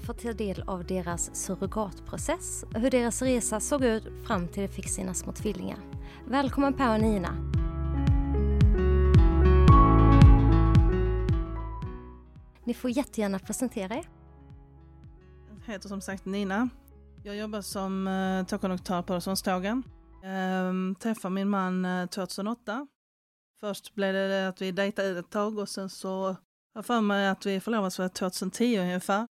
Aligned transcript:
fått 0.00 0.22
ta 0.22 0.32
del 0.32 0.62
av 0.66 0.84
deras 0.84 1.34
surrogatprocess, 1.34 2.64
hur 2.74 2.90
deras 2.90 3.22
resa 3.22 3.60
såg 3.60 3.84
ut 3.84 4.04
fram 4.26 4.48
till 4.48 4.62
de 4.62 4.68
fick 4.68 4.88
sina 4.88 5.14
små 5.14 5.32
tvillingar. 5.32 5.78
Välkommen 6.26 6.74
Per 6.74 6.94
och 6.94 7.00
Nina! 7.00 7.36
Ni 12.64 12.74
får 12.74 12.90
jättegärna 12.90 13.38
presentera 13.38 13.94
er. 13.94 14.08
Jag 15.66 15.72
heter 15.72 15.88
som 15.88 16.00
sagt 16.00 16.24
Nina. 16.24 16.68
Jag 17.24 17.36
jobbar 17.36 17.60
som 17.60 18.08
eh, 18.08 18.46
tågkonduktör 18.46 19.02
på 19.02 19.12
Öresundstågen. 19.12 19.82
Ehm, 20.24 20.94
Träffade 21.00 21.34
min 21.34 21.48
man 21.48 21.84
eh, 21.84 22.06
2008. 22.06 22.86
Först 23.60 23.94
blev 23.94 24.14
det 24.14 24.48
att 24.48 24.62
vi 24.62 24.72
dejtade 24.72 25.18
ett 25.18 25.30
tag 25.30 25.58
och 25.58 25.68
sen 25.68 25.90
så 25.90 26.36
har 26.74 26.82
för 26.82 27.00
mig 27.00 27.28
att 27.28 27.46
vi 27.46 27.60
förlovades 27.60 27.96
för 27.96 28.08
2010 28.08 28.78
ungefär. 28.78 29.26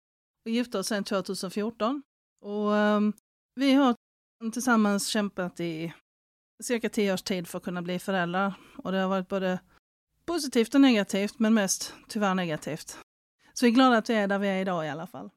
Och 0.46 0.52
gifte 0.52 0.80
oss 0.80 0.88
sen 0.88 1.04
2014. 1.04 2.04
Och 2.42 2.72
um, 2.72 3.14
vi 3.56 3.74
har 3.74 3.96
tillsammans 4.54 5.08
kämpat 5.08 5.60
i 5.60 5.94
cirka 6.64 6.90
tio 6.90 7.14
års 7.14 7.22
tid 7.22 7.48
för 7.48 7.58
att 7.58 7.64
kunna 7.64 7.82
bli 7.82 8.00
föräldrar. 8.00 8.54
Och 8.78 8.92
det 8.92 8.98
har 8.98 9.10
varit 9.10 9.28
både 9.28 9.60
positivt 10.26 10.76
och 10.76 10.82
negativt, 10.82 11.40
men 11.40 11.54
mest 11.54 11.94
tyvärr 12.08 12.36
negativt. 12.36 12.98
Så 13.54 13.66
vi 13.66 13.72
är 13.72 13.76
glada 13.76 13.98
att 13.98 14.10
vi 14.10 14.14
är 14.14 14.28
där 14.28 14.40
vi 14.40 14.48
är 14.48 14.62
idag 14.62 14.86
i 14.86 14.90
alla 14.90 15.08
fall. 15.08 15.30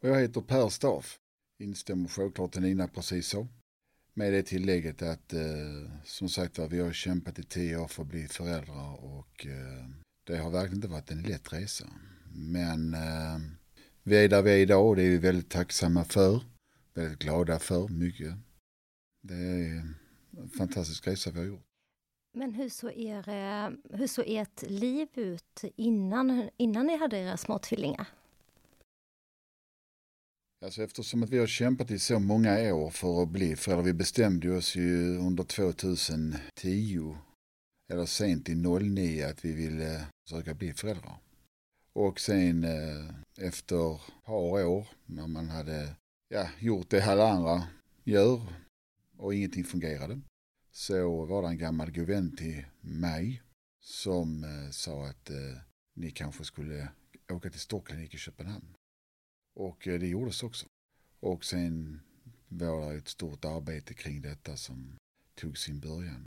Och 0.00 0.08
jag 0.08 0.20
heter 0.20 0.40
Per 0.40 0.68
Staff. 0.68 1.18
Instämmer 1.58 2.08
självklart 2.08 2.56
i 2.56 2.60
Nina 2.60 2.88
precis 2.88 3.28
så. 3.28 3.48
Med 4.14 4.32
det 4.32 4.42
tillägget 4.42 5.02
att 5.02 5.32
eh, 5.32 5.90
som 6.04 6.28
sagt 6.28 6.58
var 6.58 6.68
vi 6.68 6.80
har 6.80 6.92
kämpat 6.92 7.38
i 7.38 7.42
tio 7.42 7.76
år 7.76 7.88
för 7.88 8.02
att 8.02 8.08
bli 8.08 8.28
föräldrar 8.28 9.04
och 9.04 9.46
eh, 9.46 9.88
det 10.24 10.36
har 10.36 10.50
verkligen 10.50 10.76
inte 10.76 10.88
varit 10.88 11.10
en 11.10 11.22
lätt 11.22 11.52
resa. 11.52 11.86
Men 12.34 12.94
eh, 12.94 13.38
vi 14.02 14.24
är 14.24 14.28
där 14.28 14.42
vi 14.42 14.50
är 14.50 14.56
idag 14.56 14.88
och 14.88 14.96
det 14.96 15.02
är 15.02 15.10
vi 15.10 15.18
väldigt 15.18 15.50
tacksamma 15.50 16.04
för. 16.04 16.42
Väldigt 16.94 17.18
glada 17.18 17.58
för 17.58 17.88
mycket. 17.88 18.34
Det 19.22 19.34
är 19.34 19.94
en 20.38 20.48
fantastisk 20.58 21.06
resa 21.06 21.30
vi 21.30 21.38
har 21.38 21.46
gjort. 21.46 21.66
Men 22.34 22.54
hur 22.54 22.68
såg, 22.68 22.92
er, 22.92 23.28
eh, 23.28 23.70
hur 23.98 24.06
såg 24.06 24.24
ert 24.28 24.62
liv 24.62 25.08
ut 25.14 25.64
innan, 25.76 26.50
innan 26.56 26.86
ni 26.86 26.96
hade 26.96 27.18
era 27.18 27.36
små 27.36 27.58
tvillingar? 27.58 28.06
Alltså 30.64 30.82
eftersom 30.82 31.22
att 31.22 31.30
vi 31.30 31.38
har 31.38 31.46
kämpat 31.46 31.90
i 31.90 31.98
så 31.98 32.18
många 32.18 32.74
år 32.74 32.90
för 32.90 33.22
att 33.22 33.28
bli 33.28 33.56
föräldrar. 33.56 33.84
Vi 33.84 33.92
bestämde 33.92 34.56
oss 34.56 34.76
ju 34.76 35.18
under 35.18 35.44
2010 35.44 37.16
eller 37.92 38.06
sent 38.06 38.48
i 38.48 38.54
09 38.54 39.24
att 39.24 39.44
vi 39.44 39.52
ville 39.52 40.06
försöka 40.28 40.54
bli 40.54 40.72
föräldrar. 40.72 41.18
Och 41.94 42.20
sen 42.20 42.64
eh, 42.64 43.14
efter 43.38 43.94
ett 43.94 44.24
par 44.24 44.64
år 44.64 44.88
när 45.06 45.26
man 45.26 45.48
hade 45.48 45.96
ja, 46.28 46.48
gjort 46.60 46.90
det 46.90 47.04
alla 47.04 47.28
andra 47.28 47.68
gör 48.04 48.40
och 49.16 49.34
ingenting 49.34 49.64
fungerade 49.64 50.20
så 50.70 51.24
var 51.24 51.42
det 51.42 51.48
en 51.48 51.58
gammal 51.58 51.90
god 51.90 52.06
vän 52.06 52.36
till 52.36 52.64
mig 52.80 53.42
som 53.80 54.44
eh, 54.44 54.70
sa 54.70 55.06
att 55.06 55.30
eh, 55.30 55.58
ni 55.94 56.10
kanske 56.10 56.44
skulle 56.44 56.88
åka 57.30 57.50
till 57.50 57.60
Stockholm 57.60 58.00
i 58.00 58.08
Köpenhamn. 58.08 58.74
Och 59.54 59.88
eh, 59.88 60.00
det 60.00 60.06
gjordes 60.06 60.42
också. 60.42 60.66
Och 61.20 61.44
sen 61.44 62.00
var 62.48 62.92
det 62.92 62.98
ett 62.98 63.08
stort 63.08 63.44
arbete 63.44 63.94
kring 63.94 64.20
detta 64.20 64.56
som 64.56 64.96
tog 65.34 65.58
sin 65.58 65.80
början. 65.80 66.24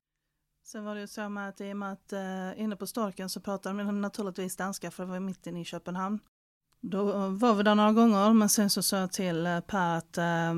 Sen 0.68 0.86
var 0.86 0.96
det 0.96 1.02
ju 1.02 1.08
så 1.08 1.30
med 1.30 1.50
att 1.50 1.62
i 1.62 1.74
och 1.74 1.78
med 1.78 1.92
att 1.92 2.14
eh, 2.14 2.62
inne 2.62 2.76
på 2.76 2.88
Storken 2.88 3.30
så 3.30 3.40
pratade 3.40 3.84
de 3.84 4.02
naturligtvis 4.02 4.56
danska 4.56 4.92
för 4.92 5.04
det 5.06 5.12
var 5.12 5.20
mitt 5.20 5.48
inne 5.48 5.62
i 5.62 5.66
Köpenhamn. 5.66 6.20
Då 6.82 7.04
var 7.28 7.54
vi 7.54 7.64
där 7.64 7.76
några 7.76 7.92
gånger 7.92 8.34
men 8.34 8.50
sen 8.50 8.70
så 8.70 8.84
sa 8.84 8.98
jag 8.98 9.12
till 9.12 9.46
eh, 9.46 9.60
Per 9.60 9.98
att 9.98 10.18
eh, 10.18 10.54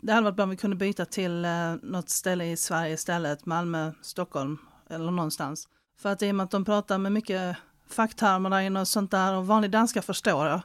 det 0.00 0.12
hade 0.12 0.24
varit 0.24 0.36
bra 0.36 0.42
om 0.42 0.50
vi 0.50 0.56
kunde 0.56 0.76
byta 0.76 1.04
till 1.04 1.44
eh, 1.44 1.74
något 1.82 2.08
ställe 2.08 2.44
i 2.44 2.56
Sverige 2.56 2.94
istället, 2.94 3.46
Malmö, 3.46 3.92
Stockholm 4.02 4.58
eller 4.90 5.10
någonstans. 5.10 5.68
För 5.98 6.12
att 6.12 6.22
i 6.22 6.30
och 6.30 6.34
med 6.34 6.44
att 6.44 6.50
de 6.50 6.64
pratar 6.64 6.98
med 6.98 7.12
mycket 7.12 7.56
facktermer 7.88 8.50
där 8.50 8.60
inne 8.60 8.80
och 8.80 8.88
sånt 8.88 9.10
där 9.10 9.34
och 9.34 9.46
vanlig 9.46 9.70
danska 9.70 10.02
förstår 10.02 10.46
jag. 10.46 10.60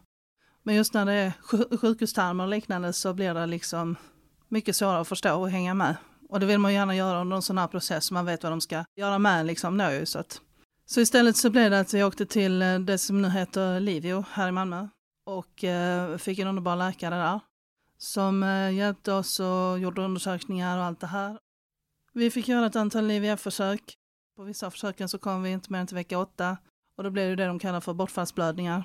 Men 0.63 0.75
just 0.75 0.93
när 0.93 1.05
det 1.05 1.13
är 1.13 1.31
sjukhustermer 1.77 2.43
och 2.43 2.49
liknande 2.49 2.93
så 2.93 3.13
blir 3.13 3.33
det 3.33 3.45
liksom 3.45 3.95
mycket 4.47 4.75
svårare 4.75 5.01
att 5.01 5.07
förstå 5.07 5.39
och 5.39 5.49
hänga 5.49 5.73
med. 5.73 5.95
Och 6.31 6.39
det 6.39 6.45
vill 6.45 6.59
man 6.59 6.73
gärna 6.73 6.95
göra 6.95 7.21
under 7.21 7.35
en 7.35 7.41
sån 7.41 7.57
här 7.57 7.67
process 7.67 8.05
så 8.05 8.13
man 8.13 8.25
vet 8.25 8.43
vad 8.43 8.51
de 8.51 8.61
ska 8.61 8.85
göra 8.95 9.19
med 9.19 9.45
liksom 9.45 9.77
nu. 9.77 10.05
Så, 10.05 10.19
att, 10.19 10.41
så 10.85 11.01
istället 11.01 11.37
så 11.37 11.49
blev 11.49 11.71
det 11.71 11.79
att 11.79 11.93
vi 11.93 12.03
åkte 12.03 12.25
till 12.25 12.61
eh, 12.61 12.79
det 12.79 12.97
som 12.97 13.21
nu 13.21 13.29
heter 13.29 13.79
Livio 13.79 14.25
här 14.31 14.47
i 14.47 14.51
Malmö 14.51 14.87
och 15.25 15.63
eh, 15.63 16.17
fick 16.17 16.39
en 16.39 16.47
underbar 16.47 16.75
läkare 16.75 17.15
där 17.15 17.39
som 17.97 18.43
eh, 18.43 18.73
hjälpte 18.73 19.13
oss 19.13 19.39
och 19.39 19.79
gjorde 19.79 20.01
undersökningar 20.01 20.77
och 20.77 20.83
allt 20.83 20.99
det 20.99 21.07
här. 21.07 21.37
Vi 22.13 22.31
fick 22.31 22.47
göra 22.47 22.65
ett 22.65 22.75
antal 22.75 23.11
IVF-försök. 23.11 23.97
På 24.35 24.43
vissa 24.43 24.67
av 24.67 24.71
försöken 24.71 25.09
så 25.09 25.17
kom 25.17 25.43
vi 25.43 25.51
inte 25.51 25.71
mer 25.71 25.79
än 25.79 25.87
till 25.87 25.95
vecka 25.95 26.19
åtta 26.19 26.57
och 26.97 27.03
då 27.03 27.09
blev 27.09 27.29
det 27.29 27.43
det 27.43 27.47
de 27.47 27.59
kallar 27.59 27.81
för 27.81 27.93
bortfallsblödningar. 27.93 28.83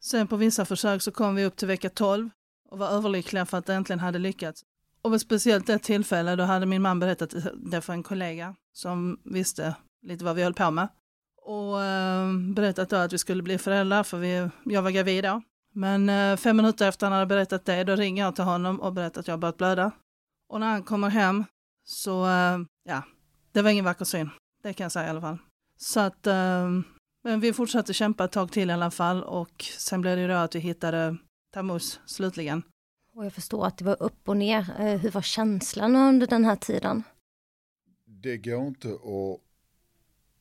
Sen 0.00 0.26
på 0.26 0.36
vissa 0.36 0.64
försök 0.64 1.02
så 1.02 1.10
kom 1.10 1.34
vi 1.34 1.44
upp 1.44 1.56
till 1.56 1.68
vecka 1.68 1.90
12 1.90 2.30
och 2.70 2.78
var 2.78 2.88
överlyckliga 2.88 3.46
för 3.46 3.58
att 3.58 3.66
det 3.66 3.74
äntligen 3.74 4.00
hade 4.00 4.18
lyckats. 4.18 4.62
Och 5.06 5.12
vid 5.12 5.20
speciellt 5.20 5.68
ett 5.68 5.82
tillfälle 5.82 6.36
då 6.36 6.44
hade 6.44 6.66
min 6.66 6.82
man 6.82 7.00
berättat 7.00 7.34
det 7.56 7.80
för 7.80 7.92
en 7.92 8.02
kollega 8.02 8.54
som 8.72 9.20
visste 9.24 9.76
lite 10.02 10.24
vad 10.24 10.36
vi 10.36 10.42
höll 10.42 10.54
på 10.54 10.70
med. 10.70 10.88
Och 11.42 11.82
eh, 11.82 12.32
berättat 12.54 12.90
då 12.90 12.96
att 12.96 13.12
vi 13.12 13.18
skulle 13.18 13.42
bli 13.42 13.58
föräldrar 13.58 14.02
för 14.02 14.18
vi, 14.18 14.50
jag 14.64 14.82
var 14.82 14.90
gravid 14.90 15.24
då. 15.24 15.42
Men 15.74 16.08
eh, 16.08 16.36
fem 16.36 16.56
minuter 16.56 16.88
efter 16.88 17.06
han 17.06 17.12
hade 17.12 17.26
berättat 17.26 17.64
det, 17.64 17.84
då 17.84 17.96
ringer 17.96 18.24
jag 18.24 18.34
till 18.34 18.44
honom 18.44 18.80
och 18.80 18.92
berättar 18.92 19.20
att 19.20 19.26
jag 19.26 19.32
har 19.32 19.38
börjat 19.38 19.56
blöda. 19.56 19.90
Och 20.48 20.60
när 20.60 20.66
han 20.66 20.82
kommer 20.82 21.08
hem 21.08 21.44
så, 21.84 22.26
eh, 22.26 22.58
ja, 22.84 23.02
det 23.52 23.62
var 23.62 23.70
ingen 23.70 23.84
vacker 23.84 24.04
syn. 24.04 24.30
Det 24.62 24.72
kan 24.72 24.84
jag 24.84 24.92
säga 24.92 25.06
i 25.06 25.10
alla 25.10 25.20
fall. 25.20 25.38
Så 25.78 26.00
att, 26.00 26.26
eh, 26.26 26.70
men 27.24 27.40
vi 27.40 27.52
fortsatte 27.52 27.94
kämpa 27.94 28.24
ett 28.24 28.32
tag 28.32 28.52
till 28.52 28.70
i 28.70 28.72
alla 28.72 28.90
fall 28.90 29.22
och 29.22 29.64
sen 29.78 30.00
blev 30.00 30.16
det 30.16 30.22
ju 30.22 30.28
då 30.28 30.34
att 30.34 30.54
vi 30.54 30.58
hittade 30.58 31.16
Tammuz 31.54 32.00
slutligen. 32.06 32.62
Och 33.16 33.24
jag 33.24 33.32
förstår 33.32 33.66
att 33.66 33.78
det 33.78 33.84
var 33.84 34.02
upp 34.02 34.28
och 34.28 34.36
ner. 34.36 34.80
Eh, 34.80 34.98
hur 34.98 35.10
var 35.10 35.22
känslan 35.22 35.96
under 35.96 36.26
den 36.26 36.44
här 36.44 36.56
tiden? 36.56 37.02
Det 38.04 38.36
går 38.36 38.66
inte 38.66 38.88
att 38.88 39.40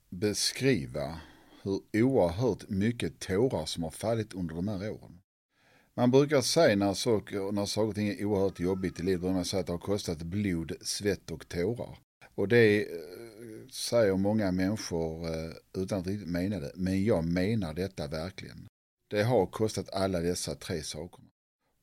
beskriva 0.10 1.20
hur 1.62 1.82
oerhört 1.94 2.70
mycket 2.70 3.20
tårar 3.20 3.66
som 3.66 3.84
har 3.84 3.92
fallit 3.92 4.34
under 4.34 4.56
de 4.56 4.68
här 4.68 4.90
åren. 4.90 5.22
Man 5.94 6.12
brukar 6.12 6.42
säga 6.42 6.76
när 6.76 6.94
saker, 6.94 7.52
när 7.52 7.66
saker 7.66 7.90
och 7.90 7.96
ting 7.96 8.08
är 8.08 8.26
oerhört 8.26 8.60
jobbigt 8.60 9.00
i 9.00 9.04
livet, 9.04 9.32
man 9.32 9.46
säger 9.46 9.62
att 9.62 9.68
det 9.68 9.74
har 9.74 9.78
kostat 9.78 10.22
blod, 10.22 10.72
svett 10.82 11.32
och 11.32 11.48
tårar. 11.48 11.98
Och 12.36 12.48
det 12.48 12.82
eh, 12.82 13.68
säger 13.72 14.18
många 14.18 14.52
människor 14.52 15.26
eh, 15.26 15.82
utan 15.84 16.00
att 16.00 16.08
riktigt 16.08 16.30
mena 16.30 16.60
det. 16.60 16.72
Men 16.76 17.04
jag 17.04 17.26
menar 17.26 17.74
detta 17.74 18.08
verkligen. 18.08 18.68
Det 19.10 19.24
har 19.24 19.46
kostat 19.46 19.94
alla 19.94 20.20
dessa 20.20 20.56
tre 20.56 20.84
saker. 20.84 21.26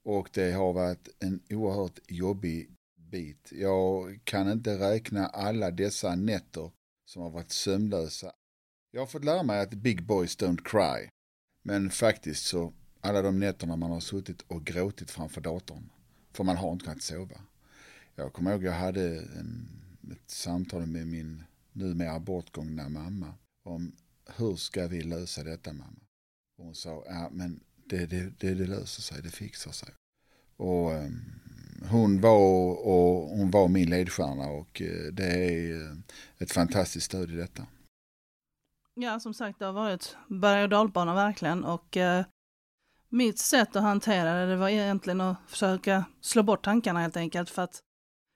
Och 0.05 0.29
det 0.33 0.53
har 0.53 0.73
varit 0.73 1.09
en 1.19 1.41
oerhört 1.51 1.99
jobbig 2.09 2.71
bit. 2.97 3.53
Jag 3.53 4.21
kan 4.25 4.53
inte 4.53 4.79
räkna 4.79 5.27
alla 5.27 5.71
dessa 5.71 6.15
nätter 6.15 6.71
som 7.05 7.23
har 7.23 7.31
varit 7.31 7.53
sömnlösa. 7.53 8.33
Jag 8.91 9.01
har 9.01 9.07
fått 9.07 9.25
lära 9.25 9.43
mig 9.43 9.61
att 9.61 9.75
big 9.75 10.03
boys 10.07 10.39
don't 10.39 10.63
cry. 10.65 11.09
Men 11.63 11.91
faktiskt 11.91 12.45
så 12.47 12.73
alla 13.01 13.23
de 13.23 13.39
nätterna 13.39 13.77
man 13.77 13.91
har 13.91 14.01
suttit 14.01 14.43
och 14.43 14.65
gråtit 14.65 15.11
framför 15.11 15.41
datorn. 15.41 15.91
För 16.33 16.45
man 16.45 16.57
har 16.57 16.73
inte 16.73 16.85
kunnat 16.85 17.03
sova. 17.03 17.41
Jag 18.15 18.33
kommer 18.33 18.53
ihåg 18.53 18.65
jag 18.65 18.73
hade 18.73 19.19
en, 19.19 19.69
ett 20.13 20.31
samtal 20.31 20.87
med 20.87 21.07
min 21.07 21.45
numera 21.73 22.21
bortgångna 22.21 22.89
mamma 22.89 23.35
om 23.63 23.93
hur 24.37 24.57
ska 24.57 24.87
vi 24.87 25.03
lösa 25.03 25.45
detta 25.45 25.73
mamma? 25.73 26.01
Och 26.59 26.65
hon 26.65 26.75
sa, 26.75 27.05
ja 27.07 27.29
men 27.33 27.61
det, 27.87 28.07
det, 28.07 28.33
det, 28.39 28.55
det 28.55 28.67
löser 28.67 29.03
sig, 29.03 29.23
det 29.23 29.31
fixar 29.31 29.73
sig. 29.73 29.89
Och 30.57 30.93
ehm, 30.93 31.21
hon 31.91 32.21
var, 32.21 32.87
och, 32.87 33.29
hon 33.29 33.51
var 33.51 33.69
min 33.69 33.91
ledstjärna 33.91 34.47
och 34.47 34.83
eh, 34.83 35.13
det 35.13 35.25
är 35.25 35.75
eh, 35.75 35.97
ett 36.39 36.53
fantastiskt 36.53 37.07
stöd 37.07 37.31
i 37.31 37.37
detta. 37.37 37.67
Ja, 38.95 39.21
som 39.21 39.35
sagt, 39.35 39.59
det 39.59 39.65
har 39.65 39.73
varit 39.73 40.17
berg 40.29 40.63
och 40.63 40.69
dalbana 40.69 41.15
verkligen 41.15 41.65
och 41.65 41.97
eh, 41.97 42.25
mitt 43.09 43.39
sätt 43.39 43.77
att 43.77 43.83
hantera 43.83 44.35
det, 44.35 44.47
det 44.47 44.57
var 44.57 44.69
egentligen 44.69 45.21
att 45.21 45.37
försöka 45.47 46.05
slå 46.21 46.43
bort 46.43 46.65
tankarna 46.65 47.01
helt 47.01 47.17
enkelt 47.17 47.51
för 47.51 47.63
att 47.63 47.81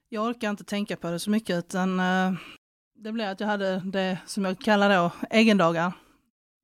jag 0.09 0.25
orkar 0.25 0.51
inte 0.51 0.65
tänka 0.65 0.97
på 0.97 1.11
det 1.11 1.19
så 1.19 1.31
mycket 1.31 1.59
utan 1.59 2.01
eh, 2.01 2.33
det 2.95 3.13
blev 3.13 3.31
att 3.31 3.41
jag 3.41 3.47
hade 3.47 3.81
det 3.81 4.19
som 4.27 4.45
jag 4.45 4.61
kallar 4.61 4.97
då 4.97 5.13
egendagar. 5.31 5.93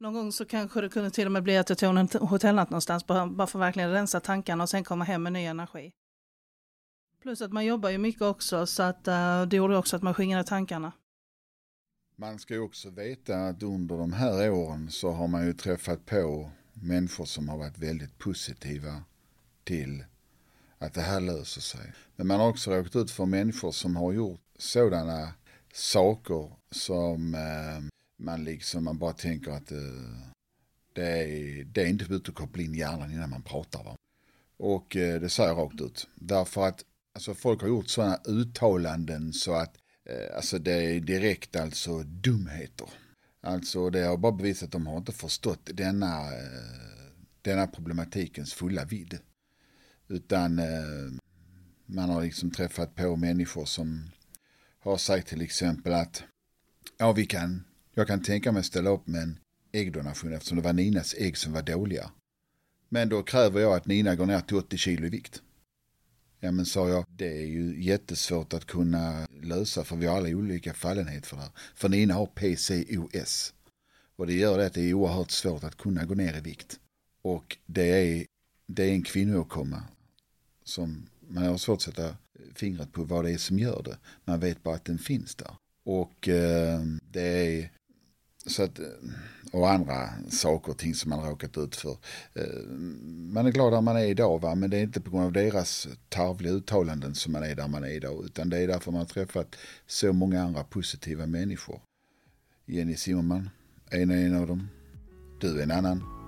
Någon 0.03 0.15
gång 0.15 0.33
så 0.33 0.45
kanske 0.45 0.81
det 0.81 0.89
kunde 0.89 1.11
till 1.11 1.27
och 1.27 1.33
med 1.33 1.43
bli 1.43 1.57
att 1.57 1.69
jag 1.69 1.79
tog 1.79 1.97
en 1.97 2.09
hotellnatt 2.21 2.71
någonstans 2.71 3.07
bara 3.07 3.47
för 3.47 3.59
att 3.59 3.63
verkligen 3.63 3.91
rensa 3.91 4.21
tankarna 4.21 4.63
och 4.63 4.71
sen 4.71 4.85
komma 4.85 5.05
hem 5.05 5.23
med 5.23 5.33
ny 5.33 5.45
energi. 5.45 5.93
Plus 7.23 7.43
att 7.43 7.53
man 7.53 7.65
jobbar 7.65 7.91
ju 7.91 7.99
mycket 7.99 8.23
också 8.23 8.67
så 8.67 8.83
att 8.83 9.09
uh, 9.09 9.43
det 9.43 9.57
gjorde 9.57 9.77
också 9.77 9.97
att 9.97 10.03
man 10.03 10.15
skingrade 10.15 10.45
tankarna. 10.45 10.93
Man 12.17 12.39
ska 12.39 12.55
ju 12.55 12.61
också 12.61 12.91
veta 12.91 13.37
att 13.37 13.63
under 13.63 13.97
de 13.97 14.13
här 14.13 14.51
åren 14.51 14.91
så 14.91 15.11
har 15.11 15.29
man 15.29 15.47
ju 15.47 15.53
träffat 15.53 16.07
på 16.07 16.51
människor 16.73 17.25
som 17.25 17.49
har 17.49 17.59
varit 17.59 17.79
väldigt 17.79 18.19
positiva 18.19 19.03
till 19.65 20.05
att 20.79 20.95
det 20.95 21.01
här 21.01 21.21
löser 21.21 21.61
sig. 21.61 21.93
Men 22.17 22.27
man 22.27 22.41
har 22.41 22.49
också 22.49 22.71
råkat 22.71 22.97
ut 22.97 23.11
för 23.11 23.27
människor 23.27 23.73
som 23.73 23.97
har 23.97 24.13
gjort 24.13 24.41
sådana 24.59 25.33
saker 25.73 26.53
som 26.71 27.35
eh, 27.35 27.92
man 28.23 28.45
liksom 28.45 28.85
man 28.85 28.99
bara 28.99 29.13
tänker 29.13 29.51
att 29.51 29.73
eh, 29.73 29.79
det, 30.93 31.09
är, 31.09 31.65
det 31.65 31.83
är 31.83 31.87
inte 31.87 32.15
ute 32.15 32.31
att 32.31 32.37
koppla 32.37 32.63
in 32.63 32.75
hjärnan 32.75 33.13
innan 33.13 33.31
man 33.31 33.43
pratar. 33.43 33.85
Va? 33.85 33.97
Och 34.57 34.97
eh, 34.97 35.21
det 35.21 35.29
säger 35.29 35.49
jag 35.49 35.59
rakt 35.59 35.81
ut. 35.81 36.09
Därför 36.15 36.69
att 36.69 36.85
alltså, 37.15 37.35
folk 37.35 37.61
har 37.61 37.69
gjort 37.69 37.89
sådana 37.89 38.21
uttalanden 38.25 39.33
så 39.33 39.55
att 39.55 39.77
eh, 40.05 40.37
alltså, 40.37 40.59
det 40.59 40.73
är 40.73 41.01
direkt 41.01 41.57
alltså 41.57 42.03
dumheter. 42.03 42.89
Alltså 43.41 43.91
det 43.91 44.01
har 44.01 44.17
bara 44.17 44.33
bevisat 44.33 44.67
att 44.67 44.73
de 44.73 44.87
har 44.87 44.97
inte 44.97 45.13
förstått 45.13 45.71
denna, 45.75 46.33
eh, 46.33 47.13
denna 47.43 47.67
problematikens 47.67 48.55
fulla 48.55 48.85
vidd. 48.85 49.19
Utan 50.09 50.59
eh, 50.59 51.13
man 51.87 52.11
har 52.11 52.23
liksom 52.23 52.51
träffat 52.51 52.95
på 52.95 53.17
människor 53.17 53.65
som 53.65 54.11
har 54.79 54.97
sagt 54.97 55.29
till 55.29 55.43
exempel 55.43 55.93
att 55.93 56.23
ja, 56.99 57.13
vi 57.13 57.27
kan, 57.27 57.65
jag 57.95 58.07
kan 58.07 58.23
tänka 58.23 58.53
mig 58.53 58.61
att 58.61 58.67
ställa 58.67 58.91
upp 58.91 59.07
med 59.07 59.23
en 59.23 59.39
äggdonation 59.73 60.33
eftersom 60.33 60.57
det 60.57 60.65
var 60.65 60.73
Ninas 60.73 61.15
ägg 61.19 61.37
som 61.37 61.53
var 61.53 61.63
dåliga. 61.63 62.11
Men 62.89 63.09
då 63.09 63.23
kräver 63.23 63.61
jag 63.61 63.75
att 63.75 63.87
Nina 63.87 64.15
går 64.15 64.27
ner 64.27 64.41
till 64.41 64.57
80 64.57 64.77
kilo 64.77 65.07
i 65.07 65.11
vikt. 65.11 65.43
Ja 66.41 66.53
men 66.53 66.67
sa 66.67 66.89
jag, 66.89 67.05
det 67.09 67.39
är 67.39 67.47
ju 67.47 67.83
jättesvårt 67.83 68.53
att 68.53 68.65
kunna 68.65 69.27
lösa 69.43 69.85
för 69.85 69.97
vi 69.97 70.07
har 70.07 70.17
alla 70.17 70.29
olika 70.29 70.75
fallenhet 70.75 71.27
för 71.27 71.37
det 71.37 71.43
här. 71.43 71.53
För 71.75 71.89
Nina 71.89 72.15
har 72.15 72.27
PCOS. 72.27 73.55
Och 74.17 74.27
det 74.27 74.35
gör 74.35 74.59
det 74.59 74.67
att 74.67 74.75
det 74.75 74.91
är 74.91 74.95
oerhört 74.95 75.31
svårt 75.31 75.65
att 75.65 75.77
kunna 75.77 76.05
gå 76.05 76.15
ner 76.15 76.37
i 76.37 76.41
vikt. 76.41 76.81
Och 77.23 77.57
det 77.67 77.89
är, 77.89 78.27
det 78.67 78.85
är 78.85 78.93
en 78.93 79.03
kvinnoåkomma 79.03 79.83
som 80.65 81.07
man 81.29 81.45
har 81.45 81.59
svårt 81.59 81.77
att 81.77 81.83
sätta 81.83 82.17
fingret 82.55 82.93
på 82.93 83.05
vad 83.05 83.25
det 83.25 83.31
är 83.31 83.39
som 83.39 83.59
gör 83.59 83.83
det. 83.83 83.99
Man 84.25 84.41
vet 84.41 84.63
bara 84.63 84.75
att 84.75 84.85
den 84.85 84.99
finns 84.99 85.35
där. 85.35 85.57
Och 85.85 86.29
eh, 86.29 86.81
det 87.11 87.23
är 87.23 87.71
så 88.47 88.63
att, 88.63 88.79
eh, 88.79 88.87
och 89.53 89.71
andra 89.71 90.09
saker 90.31 90.73
och 90.73 90.79
ting 90.79 90.95
som 90.95 91.11
man 91.11 91.19
har 91.19 91.31
råkat 91.31 91.59
ut 91.59 91.77
för. 91.77 91.97
Eh, 92.35 92.67
man 93.33 93.47
är 93.47 93.51
glad 93.51 93.73
där 93.73 93.81
man 93.81 93.97
är 93.97 94.05
idag 94.05 94.41
va? 94.41 94.55
men 94.55 94.71
det 94.71 94.77
är 94.77 94.83
inte 94.83 95.01
på 95.01 95.11
grund 95.11 95.25
av 95.25 95.33
deras 95.33 95.89
tarvliga 96.09 96.53
uttalanden 96.53 97.15
som 97.15 97.33
man 97.33 97.43
är 97.43 97.55
där 97.55 97.69
man 97.69 97.85
är 97.85 97.91
idag. 97.91 98.25
Utan 98.25 98.51
det 98.51 98.59
är 98.59 98.69
därför 98.69 98.93
man 98.93 98.99
har 98.99 99.07
träffat 99.07 99.57
så 99.87 100.13
många 100.13 100.43
andra 100.43 100.65
positiva 100.65 101.27
människor. 101.27 101.81
Jenny 102.67 102.97
Zimmerman, 102.97 103.51
en 103.91 104.11
är 104.11 104.27
en 104.27 104.37
av 104.37 104.47
dem. 104.47 104.69
Du 105.41 105.59
är 105.59 105.63
en 105.63 105.71
annan. 105.71 106.22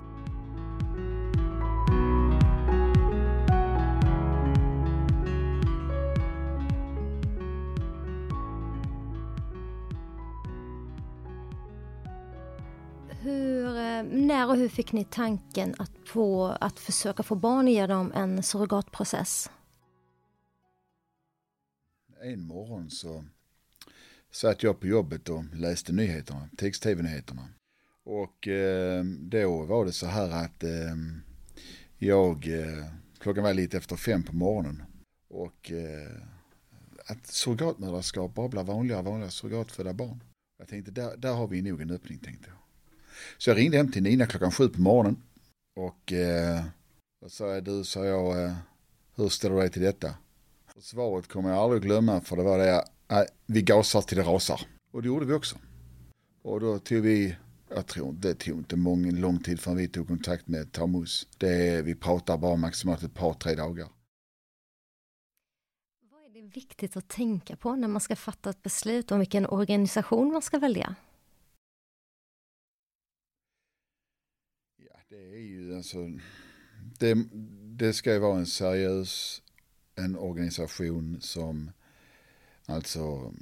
Hur, 13.25 13.67
eh, 13.67 14.03
när 14.03 14.49
och 14.49 14.56
hur 14.56 14.69
fick 14.69 14.93
ni 14.93 15.05
tanken 15.05 15.75
att, 15.79 16.05
på, 16.12 16.47
att 16.61 16.79
försöka 16.79 17.23
få 17.23 17.35
barn 17.35 17.69
genom 17.69 18.12
en 18.12 18.43
surrogatprocess? 18.43 19.50
En 22.23 22.47
morgon 22.47 22.91
så 22.91 23.25
satt 24.31 24.62
jag 24.62 24.81
på 24.81 24.87
jobbet 24.87 25.29
och 25.29 25.44
läste 25.55 25.93
nyheterna, 25.93 26.49
text-tv-nyheterna. 26.56 27.49
Och 28.05 28.49
eh, 28.49 29.05
då 29.05 29.65
var 29.65 29.85
det 29.85 29.93
så 29.93 30.06
här 30.06 30.44
att 30.44 30.62
eh, 30.62 30.97
jag, 31.99 32.49
eh, 32.49 32.85
klockan 33.19 33.44
var 33.44 33.55
lite 33.55 33.76
efter 33.76 33.97
fem 33.97 34.23
på 34.23 34.37
morgonen 34.37 34.82
och 35.29 35.73
eh, 35.73 36.21
att 37.06 37.26
surrogatmödraskap 37.26 38.35
bara 38.35 38.49
blir 38.49 38.62
vanligare 38.62 39.00
och 39.00 39.06
vanligare 39.06 39.31
surrogatfödda 39.31 39.93
barn. 39.93 40.23
Jag 40.59 40.69
tänkte 40.69 40.91
där, 40.91 41.17
där 41.17 41.32
har 41.32 41.47
vi 41.47 41.62
nog 41.62 41.81
en 41.81 41.91
öppning 41.91 42.19
tänkte 42.19 42.49
jag. 42.49 42.63
Så 43.38 43.50
jag 43.50 43.56
ringde 43.56 43.76
hem 43.76 43.93
till 43.93 44.02
Nina 44.02 44.26
klockan 44.26 44.52
sju 44.52 44.69
på 44.69 44.81
morgonen. 44.81 45.22
Och 45.76 46.12
eh, 46.12 46.64
då 47.20 47.28
sa 47.28 47.55
jag, 47.55 47.64
du, 47.64 47.84
sa 47.84 48.05
jag, 48.05 48.44
eh, 48.44 48.55
hur 49.16 49.28
ställer 49.28 49.55
du 49.55 49.61
dig 49.61 49.70
till 49.70 49.82
detta? 49.82 50.14
Och 50.76 50.82
svaret 50.82 51.28
kommer 51.28 51.50
jag 51.50 51.58
aldrig 51.58 51.82
glömma 51.82 52.20
för 52.20 52.37
det 52.37 52.43
var 52.43 52.58
det, 52.58 52.84
eh, 53.08 53.22
vi 53.46 53.62
gasar 53.62 54.02
till 54.02 54.16
det 54.16 54.22
rasar. 54.22 54.61
Och 54.93 55.02
det 55.02 55.08
gjorde 55.08 55.26
vi 55.26 55.32
också. 55.32 55.56
Och 56.43 56.61
då 56.61 56.78
tog 56.78 57.02
vi, 57.02 57.37
jag 57.69 57.87
tror 57.87 58.12
det 58.12 58.34
tog 58.34 58.58
inte 58.58 58.76
många, 58.76 59.11
lång 59.11 59.38
tid 59.38 59.61
förrän 59.61 59.76
vi 59.76 59.88
tog 59.88 60.08
kontakt 60.08 60.49
med 60.49 60.72
Tamus. 60.72 61.28
Det, 61.38 61.82
vi 61.82 61.94
pratar 61.94 62.38
bara 62.38 62.56
maximalt 62.56 63.02
ett 63.02 63.14
par, 63.14 63.34
tre 63.34 63.55
dagar. 63.55 63.88
Vad 66.11 66.25
är 66.25 66.43
det 66.43 66.49
viktigt 66.55 66.96
att 66.96 67.08
tänka 67.08 67.56
på 67.56 67.76
när 67.76 67.88
man 67.88 68.00
ska 68.00 68.16
fatta 68.16 68.50
ett 68.50 68.62
beslut 68.62 69.12
om 69.12 69.19
vilken 69.19 69.46
organisation 69.46 70.32
man 70.32 70.43
ska 70.43 70.58
välja? 70.58 70.94
Det 75.14 75.37
är 75.37 75.40
ju 75.40 75.76
alltså, 75.76 75.99
det, 76.99 77.26
det 77.76 77.93
ska 77.93 78.12
ju 78.12 78.19
vara 78.19 78.38
en 78.38 78.46
seriös, 78.46 79.43
en 79.94 80.16
organisation 80.16 81.20
som 81.20 81.70
alltså 82.66 83.34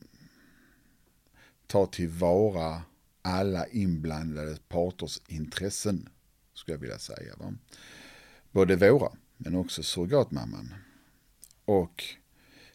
tar 1.66 1.86
tillvara 1.86 2.82
alla 3.22 3.66
inblandade 3.66 4.58
parters 4.68 5.20
intressen, 5.28 6.08
skulle 6.54 6.74
jag 6.74 6.80
vilja 6.80 6.98
säga. 6.98 7.36
Va? 7.36 7.54
Både 8.50 8.76
våra, 8.76 9.12
men 9.36 9.54
också 9.54 9.82
surrogatmamman. 9.82 10.74
Och 11.64 12.04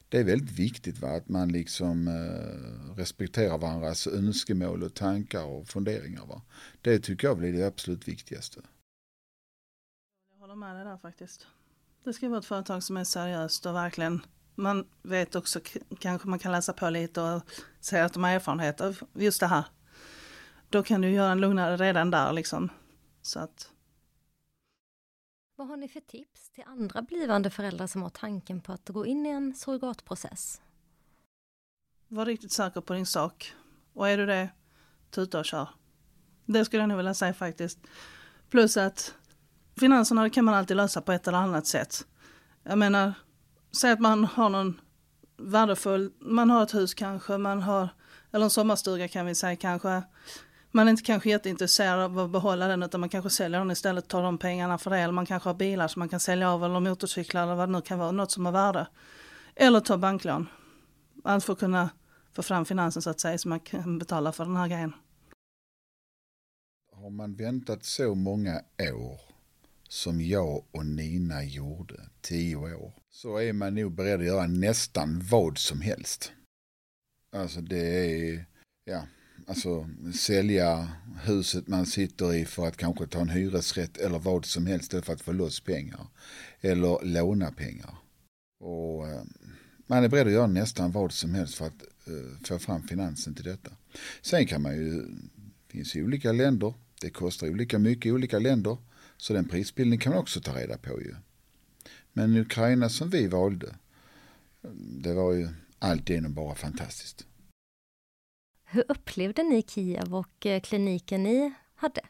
det 0.09 0.19
är 0.19 0.23
väldigt 0.23 0.59
viktigt 0.59 0.99
va? 0.99 1.09
att 1.09 1.29
man 1.29 1.51
liksom 1.51 2.07
eh, 2.07 2.95
respekterar 2.95 3.57
varandras 3.57 4.07
önskemål 4.07 4.83
och 4.83 4.93
tankar 4.93 5.43
och 5.43 5.67
funderingar. 5.67 6.25
Va? 6.25 6.41
Det 6.81 6.99
tycker 6.99 7.27
jag 7.27 7.37
blir 7.37 7.53
det 7.53 7.67
absolut 7.67 8.07
viktigaste 8.07 8.61
med 10.57 10.75
dig 10.75 10.83
där 10.85 10.97
faktiskt. 10.97 11.47
Det 12.03 12.13
ska 12.13 12.29
vara 12.29 12.39
ett 12.39 12.45
företag 12.45 12.83
som 12.83 12.97
är 12.97 13.03
seriöst 13.03 13.65
och 13.65 13.75
verkligen 13.75 14.21
man 14.57 14.87
vet 15.01 15.35
också, 15.35 15.59
kanske 15.99 16.27
man 16.27 16.39
kan 16.39 16.51
läsa 16.51 16.73
på 16.73 16.89
lite 16.89 17.21
och 17.21 17.41
säga 17.79 18.05
att 18.05 18.13
de 18.13 18.23
har 18.23 18.31
erfarenhet 18.31 18.81
av 18.81 18.99
just 19.13 19.39
det 19.39 19.47
här. 19.47 19.65
Då 20.69 20.83
kan 20.83 21.01
du 21.01 21.09
göra 21.09 21.31
en 21.31 21.41
lugnare 21.41 21.77
redan 21.77 22.11
där 22.11 22.33
liksom. 22.33 22.69
Så 23.21 23.39
att... 23.39 23.71
Vad 25.55 25.67
har 25.67 25.77
ni 25.77 25.87
för 25.87 25.99
tips 25.99 26.49
till 26.49 26.63
andra 26.67 27.01
blivande 27.01 27.49
föräldrar 27.49 27.87
som 27.87 28.01
har 28.01 28.09
tanken 28.09 28.61
på 28.61 28.71
att 28.71 28.89
gå 28.89 29.05
in 29.05 29.25
i 29.25 29.29
en 29.29 29.55
surrogatprocess? 29.55 30.61
Var 32.07 32.25
riktigt 32.25 32.51
säker 32.51 32.81
på 32.81 32.93
din 32.93 33.05
sak. 33.05 33.53
Och 33.93 34.09
är 34.09 34.17
du 34.17 34.25
det, 34.25 34.49
tuta 35.09 35.39
och 35.39 35.45
kör. 35.45 35.69
Det 36.45 36.65
skulle 36.65 36.81
jag 36.81 36.89
nog 36.89 36.97
vilja 36.97 37.13
säga 37.13 37.33
faktiskt. 37.33 37.79
Plus 38.49 38.77
att 38.77 39.16
finanserna 39.79 40.29
kan 40.29 40.45
man 40.45 40.53
alltid 40.53 40.77
lösa 40.77 41.01
på 41.01 41.11
ett 41.11 41.27
eller 41.27 41.37
annat 41.37 41.67
sätt. 41.67 42.05
Jag 42.63 42.77
menar, 42.77 43.13
säg 43.81 43.91
att 43.91 43.99
man 43.99 44.25
har 44.25 44.49
någon 44.49 44.81
värdefull, 45.37 46.11
man 46.19 46.49
har 46.49 46.63
ett 46.63 46.73
hus 46.73 46.93
kanske, 46.93 47.37
man 47.37 47.61
har, 47.61 47.89
eller 48.31 48.43
en 48.43 48.49
sommarstuga 48.49 49.07
kan 49.07 49.25
vi 49.25 49.35
säga 49.35 49.55
kanske. 49.55 50.03
Man 50.71 50.87
är 50.87 50.91
inte 50.91 51.03
kanske 51.03 51.29
jätteintresserad 51.29 51.99
av 51.99 52.19
att 52.19 52.31
behålla 52.31 52.67
den 52.67 52.83
utan 52.83 52.99
man 52.99 53.09
kanske 53.09 53.29
säljer 53.29 53.59
den 53.59 53.71
istället, 53.71 54.07
tar 54.07 54.23
de 54.23 54.37
pengarna 54.37 54.77
för 54.77 54.89
det. 54.89 54.97
Eller 54.97 55.13
man 55.13 55.25
kanske 55.25 55.49
har 55.49 55.53
bilar 55.53 55.87
som 55.87 55.99
man 55.99 56.09
kan 56.09 56.19
sälja 56.19 56.51
av 56.51 56.63
eller 56.63 56.79
motorcyklar 56.79 57.43
eller 57.43 57.55
vad 57.55 57.69
det 57.69 57.73
nu 57.73 57.81
kan 57.81 57.99
vara, 57.99 58.11
något 58.11 58.31
som 58.31 58.45
har 58.45 58.53
värde. 58.53 58.87
Eller 59.55 59.79
ta 59.79 59.97
banklån. 59.97 60.47
Allt 61.23 61.43
för 61.43 61.53
att 61.53 61.59
kunna 61.59 61.89
få 62.35 62.43
fram 62.43 62.65
finansen 62.65 63.01
så 63.01 63.09
att 63.09 63.19
säga 63.19 63.37
så 63.37 63.49
man 63.49 63.59
kan 63.59 63.99
betala 63.99 64.31
för 64.31 64.45
den 64.45 64.55
här 64.55 64.67
grejen. 64.67 64.93
Har 66.93 67.09
man 67.09 67.35
väntat 67.35 67.85
så 67.85 68.15
många 68.15 68.61
år 68.79 69.36
som 69.89 70.21
jag 70.21 70.63
och 70.71 70.85
Nina 70.85 71.43
gjorde, 71.43 72.09
tio 72.21 72.55
år, 72.55 72.93
så 73.09 73.37
är 73.37 73.53
man 73.53 73.75
nog 73.75 73.91
beredd 73.91 74.19
att 74.19 74.25
göra 74.25 74.47
nästan 74.47 75.21
vad 75.29 75.57
som 75.57 75.81
helst. 75.81 76.31
Alltså 77.31 77.61
det 77.61 77.79
är, 77.79 78.45
ja, 78.85 79.07
alltså 79.47 79.89
sälja 80.13 80.91
huset 81.23 81.67
man 81.67 81.85
sitter 81.85 82.33
i 82.33 82.45
för 82.45 82.67
att 82.67 82.77
kanske 82.77 83.07
ta 83.07 83.19
en 83.19 83.29
hyresrätt 83.29 83.97
eller 83.97 84.19
vad 84.19 84.45
som 84.45 84.65
helst 84.65 84.91
för 84.91 85.13
att 85.13 85.21
få 85.21 85.31
loss 85.31 85.59
pengar. 85.59 86.07
Eller 86.61 87.05
låna 87.05 87.51
pengar. 87.51 87.97
Och 88.59 89.07
eh, 89.07 89.23
man 89.87 90.03
är 90.03 90.09
beredd 90.09 90.27
att 90.27 90.33
göra 90.33 90.47
nästan 90.47 90.91
vad 90.91 91.11
som 91.11 91.33
helst 91.33 91.55
för 91.55 91.65
att 91.65 91.83
uh, 92.07 92.43
få 92.43 92.59
fram 92.59 92.83
finansen 92.83 93.35
till 93.35 93.45
detta. 93.45 93.71
Sen 94.21 94.47
kan 94.47 94.61
man 94.61 94.75
ju, 94.75 95.01
det 95.01 95.71
finns 95.71 95.95
ju 95.95 96.03
olika 96.03 96.31
länder, 96.31 96.73
det 97.01 97.09
kostar 97.09 97.49
olika 97.49 97.79
mycket 97.79 98.05
i 98.05 98.11
olika 98.11 98.39
länder. 98.39 98.77
Så 99.17 99.33
den 99.33 99.47
prisbildningen 99.47 99.99
kan 99.99 100.11
man 100.11 100.21
också 100.21 100.41
ta 100.41 100.55
reda 100.55 100.77
på 100.77 101.01
ju. 101.01 101.15
Men 102.13 102.37
Ukraina 102.37 102.89
som 102.89 103.09
vi 103.09 103.27
valde, 103.27 103.75
det 105.01 105.13
var 105.13 105.33
ju 105.33 105.49
alltigenom 105.79 106.33
bara 106.33 106.55
fantastiskt. 106.55 107.25
Hur 108.63 108.83
upplevde 108.87 109.43
ni 109.43 109.63
Kiev 109.67 110.15
och 110.15 110.45
eh, 110.45 110.61
kliniken 110.61 111.23
ni 111.23 111.53
hade? 111.75 112.01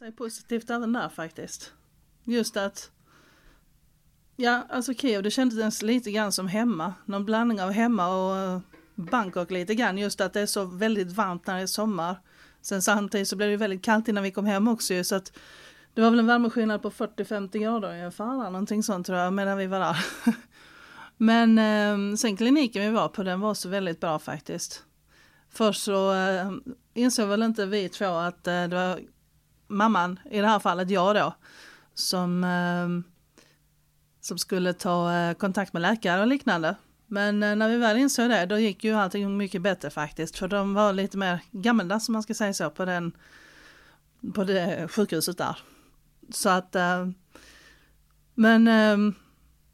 sig 0.00 0.12
positivt 0.12 0.70
även 0.70 0.92
där 0.92 1.08
faktiskt. 1.08 1.72
Just 2.24 2.56
att, 2.56 2.90
ja 4.36 4.66
alltså 4.68 4.94
Kiev 4.94 5.22
det 5.22 5.30
kändes 5.30 5.82
lite 5.82 6.10
grann 6.10 6.32
som 6.32 6.48
hemma. 6.48 6.94
Någon 7.04 7.24
blandning 7.24 7.62
av 7.62 7.70
hemma 7.70 8.08
och 8.08 8.36
eh, 8.36 8.60
Bangkok 8.94 9.50
lite 9.50 9.74
grann. 9.74 9.98
Just 9.98 10.20
att 10.20 10.32
det 10.32 10.40
är 10.40 10.46
så 10.46 10.64
väldigt 10.64 11.12
varmt 11.12 11.46
när 11.46 11.56
det 11.56 11.62
är 11.62 11.66
sommar. 11.66 12.16
Sen 12.62 12.82
samtidigt 12.82 13.28
så 13.28 13.36
blev 13.36 13.50
det 13.50 13.56
väldigt 13.56 13.84
kallt 13.84 14.08
innan 14.08 14.22
vi 14.22 14.30
kom 14.30 14.46
hem 14.46 14.68
också 14.68 15.04
så 15.04 15.14
att 15.14 15.32
det 15.94 16.00
var 16.00 16.10
väl 16.10 16.18
en 16.18 16.26
värmeskillnad 16.26 16.82
på 16.82 16.90
40-50 16.90 17.58
grader 17.58 17.92
ungefär, 17.92 18.50
någonting 18.50 18.82
sånt 18.82 19.06
tror 19.06 19.18
jag, 19.18 19.32
medan 19.32 19.58
vi 19.58 19.66
var 19.66 19.80
där. 19.80 19.96
Men 21.16 21.58
eh, 21.58 22.16
sen 22.16 22.36
kliniken 22.36 22.82
vi 22.82 22.90
var 22.90 23.08
på, 23.08 23.22
den 23.22 23.40
var 23.40 23.54
så 23.54 23.68
väldigt 23.68 24.00
bra 24.00 24.18
faktiskt. 24.18 24.84
Först 25.50 25.82
så 25.82 26.14
eh, 26.14 26.50
insåg 26.94 27.28
väl 27.28 27.42
inte 27.42 27.66
vi 27.66 27.88
två 27.88 28.14
att 28.14 28.46
eh, 28.46 28.64
det 28.64 28.76
var 28.76 29.00
mamman, 29.68 30.20
i 30.30 30.40
det 30.40 30.46
här 30.46 30.58
fallet 30.58 30.90
jag 30.90 31.16
då, 31.16 31.34
som, 31.94 32.44
eh, 32.44 33.12
som 34.20 34.38
skulle 34.38 34.72
ta 34.72 35.12
eh, 35.12 35.34
kontakt 35.34 35.72
med 35.72 35.82
läkare 35.82 36.20
och 36.20 36.26
liknande. 36.26 36.76
Men 37.12 37.42
eh, 37.42 37.56
när 37.56 37.68
vi 37.68 37.76
väl 37.76 37.96
insåg 37.96 38.30
det, 38.30 38.46
då 38.46 38.58
gick 38.58 38.84
ju 38.84 38.94
allting 38.94 39.36
mycket 39.36 39.62
bättre 39.62 39.90
faktiskt. 39.90 40.38
För 40.38 40.48
de 40.48 40.74
var 40.74 40.92
lite 40.92 41.18
mer 41.18 41.40
gammaldags, 41.50 42.04
som 42.04 42.12
man 42.12 42.22
ska 42.22 42.34
säga 42.34 42.54
så, 42.54 42.70
på, 42.70 42.84
den, 42.84 43.12
på 44.34 44.44
det 44.44 44.88
sjukhuset 44.90 45.38
där. 45.38 45.58
Så 46.30 46.48
att, 46.48 46.74
eh, 46.74 47.08
men 48.34 48.68
ehm, 48.68 49.14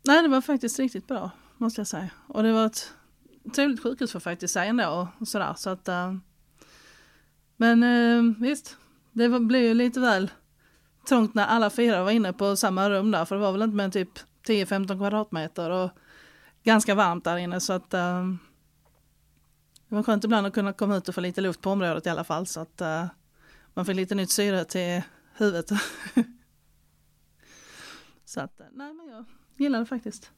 nej 0.04 0.22
det 0.22 0.28
var 0.28 0.40
faktiskt 0.40 0.78
riktigt 0.78 1.06
bra, 1.06 1.30
måste 1.56 1.80
jag 1.80 1.88
säga. 1.88 2.10
Och 2.28 2.42
det 2.42 2.52
var 2.52 2.66
ett 2.66 2.92
trevligt 3.54 3.82
sjukhus 3.82 4.12
för 4.12 4.20
faktiskt 4.20 4.54
säga 4.54 4.64
ändå 4.64 5.08
och 5.18 5.28
sådär. 5.28 5.54
Så 5.56 5.70
att, 5.70 5.88
eh, 5.88 6.14
men 7.56 7.82
ehm, 7.82 8.34
visst, 8.38 8.76
det 9.12 9.28
blev 9.28 9.62
ju 9.62 9.74
lite 9.74 10.00
väl 10.00 10.30
trångt 11.08 11.34
när 11.34 11.46
alla 11.46 11.70
fyra 11.70 12.04
var 12.04 12.10
inne 12.10 12.32
på 12.32 12.56
samma 12.56 12.90
rum 12.90 13.10
där, 13.10 13.24
för 13.24 13.34
det 13.34 13.40
var 13.40 13.52
väl 13.52 13.62
inte 13.62 13.76
mer 13.76 13.84
än 13.84 13.90
typ 13.90 14.18
10-15 14.46 14.98
kvadratmeter. 14.98 15.70
Och 15.70 15.90
ganska 16.66 16.94
varmt 16.94 17.24
där 17.24 17.36
inne 17.36 17.60
så 17.60 17.72
att 17.72 17.94
uh, 17.94 18.34
det 19.88 19.94
var 19.94 20.02
skönt 20.02 20.24
ibland 20.24 20.46
att 20.46 20.52
kunna 20.52 20.72
komma 20.72 20.96
ut 20.96 21.08
och 21.08 21.14
få 21.14 21.20
lite 21.20 21.40
luft 21.40 21.60
på 21.60 21.70
området 21.70 22.06
i 22.06 22.08
alla 22.08 22.24
fall 22.24 22.46
så 22.46 22.60
att 22.60 22.80
uh, 22.80 23.06
man 23.74 23.86
fick 23.86 23.96
lite 23.96 24.14
nytt 24.14 24.30
syre 24.30 24.64
till 24.64 25.02
huvudet. 25.36 25.68
så 28.24 28.40
att, 28.40 28.60
eh, 28.60 28.66
nej 28.72 28.94
men 28.94 29.08
jag 29.08 29.24
gillar 29.56 29.78
det 29.78 29.86
faktiskt. 29.86 30.30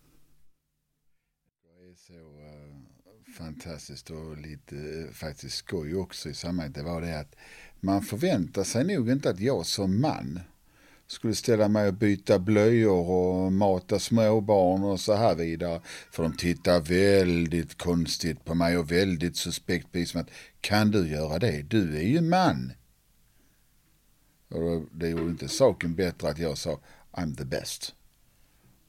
Det 1.62 1.90
är 1.90 1.94
så 1.94 2.12
uh, 2.12 3.34
fantastiskt 3.38 4.10
och 4.10 4.36
lite 4.36 5.08
faktiskt 5.12 5.56
skoj 5.56 5.96
också 5.96 6.28
i 6.28 6.34
sammanhanget. 6.34 6.74
Det 6.74 6.82
var 6.82 7.00
det 7.00 7.20
att 7.20 7.34
man 7.80 8.02
förväntar 8.02 8.64
sig 8.64 8.96
nog 8.96 9.10
inte 9.10 9.30
att 9.30 9.40
jag 9.40 9.66
som 9.66 10.00
man 10.00 10.40
skulle 11.08 11.34
ställa 11.34 11.68
mig 11.68 11.88
och 11.88 11.94
byta 11.94 12.38
blöjor 12.38 13.10
och 13.10 13.52
mata 13.52 13.98
småbarn 13.98 14.84
och 14.84 15.00
så 15.00 15.14
här 15.14 15.34
vidare. 15.34 15.80
För 16.10 16.22
de 16.22 16.36
tittar 16.36 16.80
väldigt 16.80 17.78
konstigt 17.78 18.44
på 18.44 18.54
mig 18.54 18.78
och 18.78 18.92
väldigt 18.92 19.36
suspekt 19.36 19.92
på 19.92 20.18
att 20.18 20.30
kan 20.60 20.90
du 20.90 21.08
göra 21.08 21.38
det? 21.38 21.62
Du 21.62 21.96
är 21.96 22.02
ju 22.02 22.20
man. 22.20 22.72
Och 24.48 24.84
det 24.92 25.08
gjorde 25.08 25.30
inte 25.30 25.48
saken 25.48 25.94
bättre 25.94 26.28
att 26.28 26.38
jag 26.38 26.58
sa 26.58 26.80
I'm 27.12 27.36
the 27.36 27.44
best. 27.44 27.94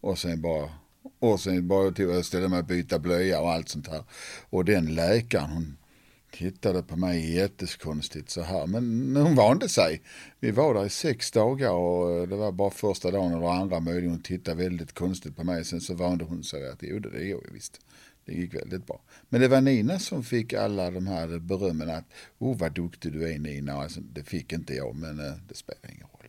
Och 0.02 0.20
sen 0.20 0.42
bara 0.42 0.70
och 1.20 1.40
sen 1.40 1.68
bara 1.68 1.92
till 1.92 2.12
att 2.12 2.26
ställa 2.26 2.48
mig 2.48 2.60
och 2.60 2.66
byta 2.66 3.00
blöja 3.00 3.42
och 3.42 3.52
allt 3.52 3.70
sånt 3.70 3.88
här. 3.88 4.04
Och 4.50 4.66
den 4.66 4.96
läkaren 4.96 5.50
hon 5.50 5.78
tittade 6.32 6.84
på 6.84 6.96
mig 6.96 7.34
jättekonstigt 7.34 8.30
så 8.30 8.42
här. 8.42 8.68
Men 8.68 9.16
hon 9.16 9.36
vande 9.36 9.70
sig. 9.70 10.02
Vi 10.40 10.52
var 10.52 10.74
där 10.74 10.86
i 10.86 10.90
sex 10.90 11.32
dagar 11.32 11.72
och 11.72 12.12
eh, 12.12 12.28
det 12.28 12.36
var 12.36 12.52
bara 12.52 12.72
första 12.72 13.12
dagen 13.12 13.34
eller 13.34 13.48
andra 13.48 13.80
möjligen. 13.80 14.10
Hon 14.10 14.22
tittade 14.22 14.64
väldigt 14.64 14.94
konstigt 14.94 15.36
på 15.36 15.44
mig. 15.44 15.66
Sen 15.66 15.82
så 15.82 15.94
vande 15.94 16.26
hon 16.26 16.44
sig 16.44 16.70
att 16.70 16.80
jo 16.82 17.00
det 17.00 17.24
gjorde 17.24 17.48
det, 17.48 17.54
visst. 17.54 17.80
Det 18.26 18.34
gick 18.34 18.56
väldigt 18.56 18.88
bra. 18.88 19.02
Men 19.30 19.42
det 19.42 19.48
var 19.48 19.62
Nina 19.62 20.00
som 20.00 20.24
fick 20.24 20.54
alla 20.54 20.92
de 20.92 21.08
här 21.08 21.40
berömmen 21.40 21.90
att 21.90 22.06
oh 22.38 22.58
vad 22.58 22.74
duktig 22.74 23.14
du 23.14 23.34
är 23.34 23.40
Nina. 23.40 23.74
Alltså, 23.74 24.02
det 24.02 24.24
fick 24.24 24.54
inte 24.54 24.74
jag 24.74 24.96
men 24.96 25.20
eh, 25.20 25.34
det 25.48 25.56
spelar 25.56 25.92
ingen 25.92 26.08
roll. 26.08 26.28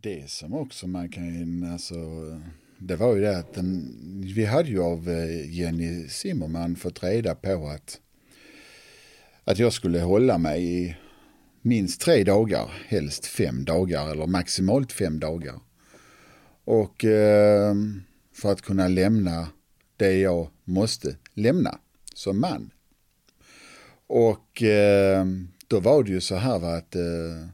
Det 0.00 0.30
som 0.30 0.54
också 0.54 0.86
man 0.86 1.08
kan, 1.08 1.64
alltså 1.72 1.94
det 2.80 2.96
var 2.96 3.14
ju 3.14 3.20
det 3.20 3.38
att 3.38 3.54
den, 3.54 3.96
vi 4.34 4.44
hade 4.44 4.68
ju 4.68 4.82
av 4.82 5.08
eh, 5.08 5.50
Jenny 5.50 6.08
Zimmerman 6.08 6.76
fått 6.76 7.02
reda 7.02 7.34
på 7.34 7.68
att, 7.68 8.00
att 9.44 9.58
jag 9.58 9.72
skulle 9.72 10.00
hålla 10.00 10.38
mig 10.38 10.64
i 10.64 10.96
minst 11.62 12.00
tre 12.00 12.24
dagar, 12.24 12.70
helst 12.86 13.26
fem 13.26 13.64
dagar 13.64 14.10
eller 14.10 14.26
maximalt 14.26 14.92
fem 14.92 15.20
dagar. 15.20 15.60
Och 16.64 17.04
eh, 17.04 17.74
för 18.32 18.52
att 18.52 18.62
kunna 18.62 18.88
lämna 18.88 19.48
det 19.96 20.18
jag 20.18 20.48
måste 20.64 21.16
lämna 21.34 21.78
som 22.14 22.40
man. 22.40 22.70
Och 24.06 24.62
eh, 24.62 25.26
då 25.66 25.80
var 25.80 26.02
det 26.02 26.10
ju 26.10 26.20
så 26.20 26.34
här 26.34 26.58
va, 26.58 26.76
att 26.76 26.96
eh, 26.96 27.46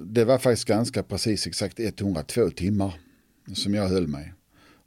det 0.00 0.24
var 0.24 0.38
faktiskt 0.38 0.68
ganska 0.68 1.02
precis 1.02 1.46
exakt 1.46 1.80
102 1.80 2.50
timmar 2.50 3.00
som 3.54 3.74
jag 3.74 3.88
höll 3.88 4.06
mig. 4.06 4.32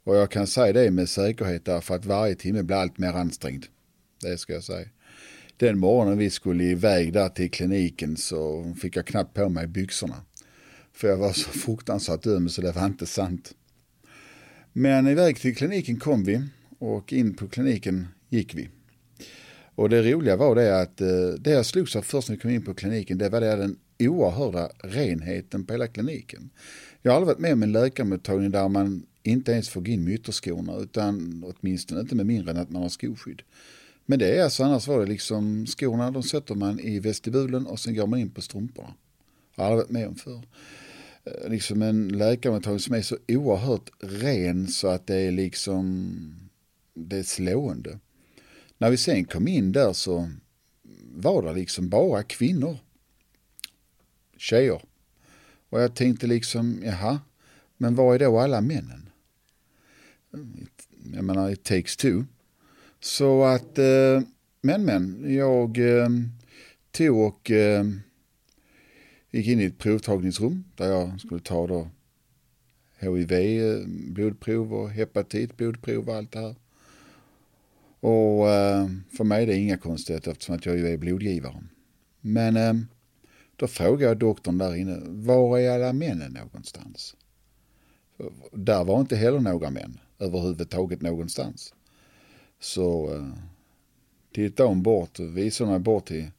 Och 0.04 0.16
jag 0.16 0.30
kan 0.30 0.46
säga 0.46 0.72
det 0.72 0.90
med 0.90 1.08
säkerhet 1.08 1.64
därför 1.64 1.94
att 1.94 2.04
varje 2.04 2.34
timme 2.34 2.62
blir 2.62 2.76
allt 2.76 2.98
mer 2.98 3.12
ansträngd. 3.12 3.66
Det 4.20 4.38
ska 4.38 4.52
jag 4.52 4.64
säga. 4.64 4.88
Den 5.56 5.78
morgonen 5.78 6.18
vi 6.18 6.30
skulle 6.30 6.64
iväg 6.64 7.12
där 7.12 7.28
till 7.28 7.50
kliniken 7.50 8.16
så 8.16 8.72
fick 8.80 8.96
jag 8.96 9.06
knappt 9.06 9.34
på 9.34 9.48
mig 9.48 9.66
byxorna. 9.66 10.16
För 10.92 11.08
jag 11.08 11.16
var 11.16 11.32
så 11.32 11.50
fruktansvärt 11.58 12.26
öm 12.26 12.48
så 12.48 12.62
det 12.62 12.72
var 12.72 12.86
inte 12.86 13.06
sant. 13.06 13.54
Men 14.72 15.06
iväg 15.06 15.36
till 15.36 15.56
kliniken 15.56 15.98
kom 15.98 16.24
vi 16.24 16.42
och 16.78 17.12
in 17.12 17.34
på 17.34 17.48
kliniken 17.48 18.08
gick 18.28 18.54
vi. 18.54 18.68
Och 19.74 19.88
det 19.88 20.12
roliga 20.12 20.36
var 20.36 20.54
det 20.54 20.80
att 20.80 21.00
eh, 21.00 21.28
det 21.38 21.50
jag 21.50 21.66
slogs 21.66 21.96
av 21.96 22.02
först 22.02 22.28
när 22.28 22.36
vi 22.36 22.42
kom 22.42 22.50
in 22.50 22.64
på 22.64 22.74
kliniken 22.74 23.18
det 23.18 23.28
var 23.28 23.40
det 23.40 23.56
den 23.56 23.76
oerhörda 23.98 24.70
renheten 24.78 25.66
på 25.66 25.72
hela 25.72 25.86
kliniken. 25.86 26.50
Jag 27.02 27.12
har 27.12 27.16
aldrig 27.16 27.26
varit 27.26 27.38
med 27.38 27.52
om 27.52 27.62
en 27.62 27.72
läkarmottagning 27.72 28.50
där 28.50 28.68
man 28.68 29.06
inte 29.22 29.52
ens 29.52 29.68
får 29.68 29.80
gå 29.80 29.90
in 29.90 30.04
med 30.04 30.14
ytterskorna 30.14 30.76
utan 30.76 31.44
åtminstone 31.46 32.00
inte 32.00 32.14
med 32.14 32.26
mindre 32.26 32.50
än 32.50 32.56
att 32.56 32.70
man 32.70 32.82
har 32.82 32.88
skoskydd. 32.88 33.42
Men 34.06 34.18
det 34.18 34.38
är 34.38 34.44
alltså 34.44 34.64
annars 34.64 34.86
var 34.86 35.00
det 35.00 35.06
liksom 35.06 35.66
skorna 35.66 36.10
de 36.10 36.22
sätter 36.22 36.54
man 36.54 36.80
i 36.80 36.98
vestibulen 36.98 37.66
och 37.66 37.80
sen 37.80 37.94
går 37.94 38.06
man 38.06 38.18
in 38.18 38.30
på 38.30 38.40
strumporna. 38.40 38.94
Jag 39.54 39.64
har 39.64 39.70
aldrig 39.70 39.86
varit 39.86 39.92
med 39.92 40.08
om 40.08 40.14
förr. 40.14 40.42
Eh, 41.24 41.50
liksom 41.50 41.82
en 41.82 42.08
läkarmottagning 42.08 42.80
som 42.80 42.94
är 42.94 43.02
så 43.02 43.16
oerhört 43.28 43.90
ren 43.98 44.68
så 44.68 44.88
att 44.88 45.06
det 45.06 45.16
är 45.16 45.32
liksom 45.32 46.10
det 46.94 47.16
är 47.16 47.22
slående. 47.22 47.98
När 48.78 48.90
vi 48.90 48.96
sen 48.96 49.24
kom 49.24 49.48
in 49.48 49.72
där 49.72 49.92
så 49.92 50.30
var 51.12 51.42
det 51.42 51.52
liksom 51.52 51.88
bara 51.88 52.22
kvinnor. 52.22 52.78
Tjejer. 54.36 54.82
Och 55.70 55.80
jag 55.80 55.94
tänkte 55.94 56.26
liksom, 56.26 56.82
jaha, 56.84 57.20
men 57.76 57.94
var 57.94 58.14
är 58.14 58.18
då 58.18 58.38
alla 58.38 58.60
männen? 58.60 59.10
Jag 61.14 61.24
menar, 61.24 61.50
it 61.50 61.64
takes 61.64 61.96
two. 61.96 62.24
Så 63.00 63.44
att, 63.44 63.78
eh, 63.78 64.20
men 64.60 64.84
men, 64.84 65.34
jag 65.34 65.78
eh, 65.78 66.08
tog 66.90 67.18
och 67.18 67.50
eh, 67.50 67.84
gick 69.30 69.46
in 69.46 69.60
i 69.60 69.64
ett 69.64 69.78
provtagningsrum 69.78 70.64
där 70.76 70.88
jag 70.88 71.20
skulle 71.20 71.40
ta 71.40 71.66
då 71.66 71.88
HIV, 72.98 73.32
eh, 73.32 73.86
blodprov 73.86 74.74
och 74.74 74.90
hepatit, 74.90 75.56
blodprov 75.56 76.08
och 76.08 76.16
allt 76.16 76.32
det 76.32 76.38
här. 76.38 76.54
Och 78.00 78.50
eh, 78.50 78.88
för 79.16 79.24
mig 79.24 79.42
är 79.42 79.46
det 79.46 79.56
inga 79.56 79.76
konstigheter 79.76 80.30
eftersom 80.30 80.54
att 80.54 80.66
jag 80.66 80.76
ju 80.78 80.88
är 80.88 80.96
blodgivare. 80.96 81.64
Men 82.20 82.56
eh, 82.56 82.74
då 83.60 83.66
frågade 83.66 84.04
jag 84.04 84.18
doktorn 84.18 84.58
där 84.58 84.74
inne, 84.74 85.00
var 85.04 85.58
är 85.58 85.70
alla 85.70 85.92
männen 85.92 86.32
någonstans? 86.32 87.16
Där 88.52 88.84
var 88.84 89.00
inte 89.00 89.16
heller 89.16 89.40
några 89.40 89.70
män 89.70 89.98
överhuvudtaget 90.18 91.02
någonstans. 91.02 91.74
Så 92.60 93.14
eh, 93.14 93.28
tittade 94.34 94.68
hon 94.68 94.82
bort 94.82 95.18
och 95.18 95.36
visade 95.36 95.70
mig 95.70 95.78
bort 95.78 96.06
till 96.06 96.30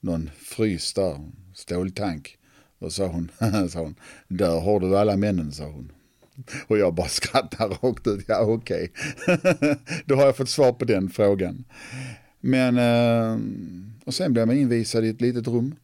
någon 0.00 0.30
frys 0.36 0.92
där, 0.92 1.30
ståltank. 1.54 2.38
Och 2.78 2.92
sa 2.92 3.06
hon, 3.06 3.30
sa 3.70 3.80
hon, 3.80 3.94
där 4.28 4.60
har 4.60 4.80
du 4.80 4.98
alla 4.98 5.16
männen, 5.16 5.52
sa 5.52 5.64
hon. 5.64 5.92
Och 6.66 6.78
jag 6.78 6.94
bara 6.94 7.08
skrattade 7.08 7.74
rakt 7.74 8.06
ut, 8.06 8.24
ja 8.28 8.40
okej. 8.40 8.92
Okay. 9.26 9.74
Då 10.04 10.14
har 10.14 10.26
jag 10.26 10.36
fått 10.36 10.48
svar 10.48 10.72
på 10.72 10.84
den 10.84 11.10
frågan. 11.10 11.64
Men, 12.40 12.78
eh, 12.78 13.40
och 14.04 14.14
sen 14.14 14.32
blev 14.32 14.46
man 14.46 14.56
invisad 14.56 15.04
i 15.04 15.08
ett 15.08 15.20
litet 15.20 15.48
rum 15.48 15.74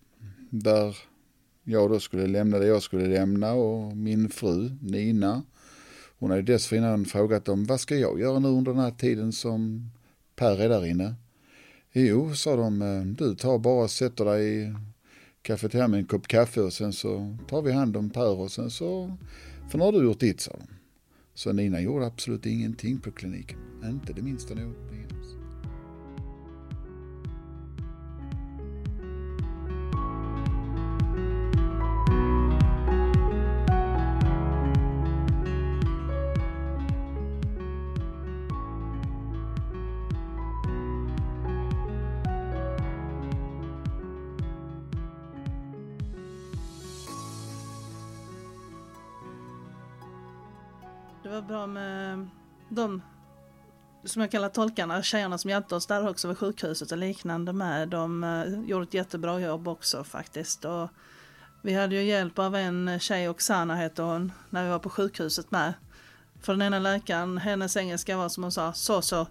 där 0.51 0.97
jag 1.65 1.91
då 1.91 2.01
skulle 2.01 2.27
lämna 2.27 2.59
det 2.59 2.67
jag 2.67 2.83
skulle 2.83 3.07
lämna 3.07 3.53
och 3.53 3.97
min 3.97 4.29
fru 4.29 4.71
Nina. 4.81 5.43
Hon 6.19 6.31
hade 6.31 6.43
dessförinnan 6.43 7.05
frågat 7.05 7.45
dem 7.45 7.65
vad 7.65 7.81
ska 7.81 7.97
jag 7.97 8.21
göra 8.21 8.39
nu 8.39 8.49
under 8.49 8.73
den 8.73 8.81
här 8.81 8.91
tiden 8.91 9.33
som 9.33 9.91
Per 10.37 10.61
är 10.61 10.69
där 10.69 10.87
inne. 10.87 11.15
Jo, 11.93 12.35
sa 12.35 12.57
de, 12.57 12.83
eh, 12.83 13.03
du 13.03 13.35
tar 13.35 13.59
bara 13.59 13.85
och 13.85 13.91
sätter 13.91 14.25
dig 14.25 14.63
i 14.63 14.75
kafeteria 15.43 15.89
med 15.89 16.01
en 16.01 16.07
kopp 16.07 16.29
kaffe 16.29 16.61
och 16.61 16.73
sen 16.73 16.93
så 16.93 17.37
tar 17.49 17.63
vi 17.63 17.73
hand 17.73 17.97
om 17.97 18.11
Per 18.11 18.39
och 18.39 18.53
sen 18.53 18.71
så, 18.71 19.17
för 19.71 19.79
nu 19.79 19.85
har 19.85 19.93
du 19.93 20.05
gjort 20.05 20.21
ditt, 20.21 20.41
sa 20.41 20.53
de. 20.53 20.67
Så 21.35 21.53
Nina 21.53 21.81
gjorde 21.81 22.07
absolut 22.07 22.47
ingenting 22.47 22.99
på 22.99 23.11
kliniken, 23.11 23.59
inte 23.85 24.13
det 24.13 24.23
minsta 24.23 24.55
någonting 24.55 25.06
Det 51.27 51.33
var 51.33 51.43
bra 51.43 51.67
med 51.67 52.29
de 52.69 53.03
som 54.05 54.23
jag 54.23 54.31
kallar 54.31 54.49
tolkarna, 54.49 55.03
tjejerna 55.03 55.39
som 55.39 55.51
hjälpte 55.51 55.75
oss 55.75 55.87
där 55.87 56.09
också 56.09 56.29
vid 56.29 56.39
sjukhuset 56.39 56.93
och 56.93 56.99
liknande 56.99 57.53
med. 57.53 57.89
De 57.89 58.25
eh, 58.25 58.61
gjorde 58.69 58.85
ett 58.85 58.95
jättebra 58.95 59.41
jobb 59.41 59.69
också 59.69 60.05
faktiskt. 60.05 60.65
Och 60.65 60.89
vi 61.63 61.75
hade 61.75 61.95
ju 61.95 62.03
hjälp 62.03 62.39
av 62.39 62.57
en 62.57 63.01
tjej, 63.01 63.29
Oksana 63.29 63.77
heter 63.77 64.03
hon, 64.03 64.33
när 64.51 64.65
vi 64.65 64.71
var 64.71 64.79
på 64.79 64.91
sjukhuset 64.91 65.51
med. 65.51 65.75
För 66.43 66.53
den 66.53 66.63
ena 66.63 66.79
läkaren, 66.79 67.39
hennes 67.39 67.77
engelska 67.77 68.17
var 68.17 68.29
som 68.29 68.43
hon 68.43 68.53
sa, 68.53 68.73
så 68.73 69.03
så. 69.03 69.27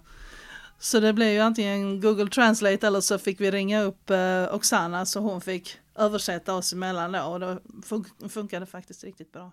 Så 0.78 1.00
det 1.00 1.12
blev 1.12 1.32
ju 1.32 1.40
antingen 1.40 2.00
Google 2.00 2.30
Translate 2.30 2.86
eller 2.86 3.00
så 3.00 3.18
fick 3.18 3.40
vi 3.40 3.50
ringa 3.50 3.82
upp 3.82 4.10
eh, 4.10 4.54
Oksana 4.54 5.06
så 5.06 5.20
hon 5.20 5.40
fick 5.40 5.78
översätta 5.94 6.54
oss 6.54 6.72
emellan 6.72 7.12
då 7.12 7.22
och 7.22 7.40
det 7.40 7.58
fun 7.84 8.04
funkade 8.28 8.66
faktiskt 8.66 9.04
riktigt 9.04 9.32
bra 9.32 9.52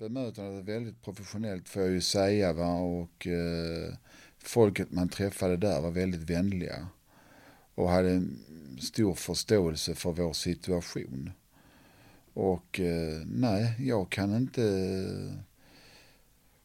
bemötandet 0.00 0.68
är 0.68 0.72
väldigt 0.72 1.02
professionellt 1.02 1.68
får 1.68 1.82
jag 1.82 1.90
ju 1.90 2.00
säga 2.00 2.52
va 2.52 2.72
och 2.72 3.26
eh, 3.26 3.94
folket 4.38 4.92
man 4.92 5.08
träffade 5.08 5.56
där 5.56 5.80
var 5.80 5.90
väldigt 5.90 6.30
vänliga 6.30 6.88
och 7.74 7.88
hade 7.88 8.22
stor 8.80 9.14
förståelse 9.14 9.94
för 9.94 10.12
vår 10.12 10.32
situation. 10.32 11.30
Och 12.34 12.80
eh, 12.80 13.22
nej, 13.26 13.74
jag 13.78 14.10
kan 14.10 14.36
inte 14.36 14.64
eh, 14.64 15.38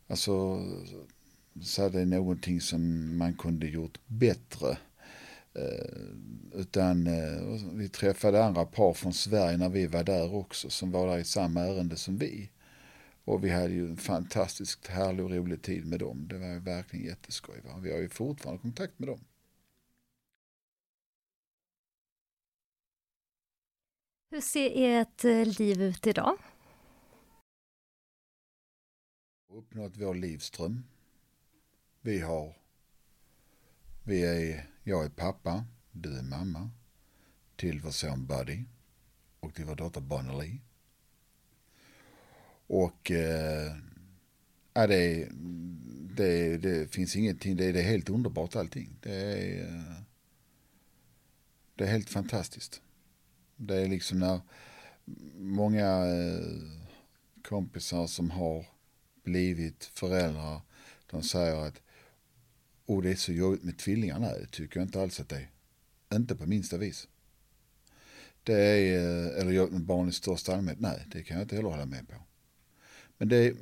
alltså 0.07 0.63
säga 1.63 1.89
det 1.89 2.01
är 2.01 2.05
någonting 2.05 2.61
som 2.61 3.17
man 3.17 3.33
kunde 3.33 3.67
gjort 3.67 3.99
bättre. 4.07 4.77
Eh, 5.53 5.95
utan 6.53 7.07
eh, 7.07 7.61
vi 7.73 7.89
träffade 7.89 8.43
andra 8.43 8.65
par 8.65 8.93
från 8.93 9.13
Sverige 9.13 9.57
när 9.57 9.69
vi 9.69 9.87
var 9.87 10.03
där 10.03 10.35
också 10.35 10.69
som 10.69 10.91
var 10.91 11.07
där 11.07 11.17
i 11.17 11.23
samma 11.23 11.61
ärende 11.61 11.95
som 11.95 12.17
vi. 12.17 12.49
Och 13.25 13.43
vi 13.43 13.49
hade 13.49 13.73
ju 13.73 13.89
en 13.89 13.97
fantastiskt 13.97 14.87
härlig 14.87 15.25
och 15.25 15.31
rolig 15.31 15.61
tid 15.61 15.85
med 15.85 15.99
dem. 15.99 16.27
Det 16.27 16.37
var 16.37 16.47
ju 16.47 16.59
verkligen 16.59 17.05
jätteskoj. 17.05 17.61
Va? 17.61 17.77
Vi 17.77 17.91
har 17.91 17.99
ju 17.99 18.09
fortfarande 18.09 18.61
kontakt 18.61 18.99
med 18.99 19.09
dem. 19.09 19.19
Hur 24.29 24.41
ser 24.41 24.71
ert 24.75 25.25
eh, 25.25 25.45
liv 25.45 25.81
ut 25.81 26.07
idag? 26.07 26.37
Uppnått 29.49 29.97
vår 29.97 30.15
livström. 30.15 30.83
Vi 32.01 32.19
har, 32.19 32.55
vi 34.03 34.25
är, 34.25 34.69
jag 34.83 35.05
är 35.05 35.09
pappa, 35.09 35.65
du 35.91 36.17
är 36.17 36.23
mamma 36.23 36.69
till 37.55 37.81
vår 37.81 37.91
son 37.91 38.25
Buddy 38.25 38.65
och 39.39 39.53
till 39.53 39.65
vår 39.65 39.75
dotter 39.75 40.01
Bonnie 40.01 40.61
och 42.67 43.11
eh, 43.11 43.75
ja, 44.73 44.87
det, 44.87 45.27
det, 46.15 46.57
det 46.57 46.93
finns 46.93 47.15
ingenting, 47.15 47.55
det, 47.55 47.71
det 47.71 47.79
är 47.79 47.83
helt 47.83 48.09
underbart 48.09 48.55
allting. 48.55 48.97
Det 49.01 49.15
är, 49.15 49.63
eh, 49.63 50.01
det 51.75 51.83
är 51.83 51.91
helt 51.91 52.09
fantastiskt. 52.09 52.81
Det 53.55 53.75
är 53.75 53.87
liksom 53.87 54.19
när 54.19 54.41
många 55.35 56.05
eh, 56.05 56.39
kompisar 57.43 58.07
som 58.07 58.31
har 58.31 58.65
blivit 59.23 59.85
föräldrar, 59.85 60.61
de 61.11 61.23
säger 61.23 61.55
att 61.55 61.81
oh, 62.85 63.03
det 63.03 63.11
är 63.11 63.15
så 63.15 63.31
jobbigt 63.31 63.63
med 63.63 63.77
tvillingar. 63.77 64.19
Nej, 64.19 64.39
det 64.41 64.47
tycker 64.47 64.79
jag 64.79 64.87
inte 64.87 65.01
alls 65.01 65.19
att 65.19 65.29
det 65.29 65.35
är. 65.35 65.51
Inte 66.15 66.35
på 66.35 66.45
minsta 66.45 66.77
vis. 66.77 67.07
Det 68.43 68.61
är, 68.61 68.99
eh, 68.99 69.41
eller 69.41 69.51
jobbigt 69.51 69.73
med 69.73 69.85
barn 69.85 70.09
i 70.09 70.11
största 70.11 70.55
allmänhet. 70.55 70.79
Nej, 70.79 71.05
det 71.11 71.23
kan 71.23 71.37
jag 71.37 71.43
inte 71.43 71.55
heller 71.55 71.69
hålla 71.69 71.85
med 71.85 72.07
på. 72.07 72.15
Men 73.17 73.27
det, 73.27 73.57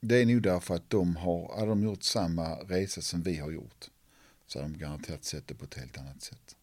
det 0.00 0.16
är 0.16 0.26
nog 0.26 0.42
därför 0.42 0.74
att 0.74 0.90
de 0.90 1.16
har, 1.16 1.56
hade 1.56 1.68
de 1.68 1.82
gjort 1.82 2.02
samma 2.02 2.54
resa 2.54 3.00
som 3.00 3.22
vi 3.22 3.36
har 3.36 3.50
gjort 3.50 3.90
så 4.46 4.58
hade 4.58 4.72
de 4.72 4.78
garanterat 4.78 5.24
sett 5.24 5.46
det 5.46 5.54
på 5.54 5.64
ett 5.64 5.74
helt 5.74 5.98
annat 5.98 6.22
sätt. 6.22 6.56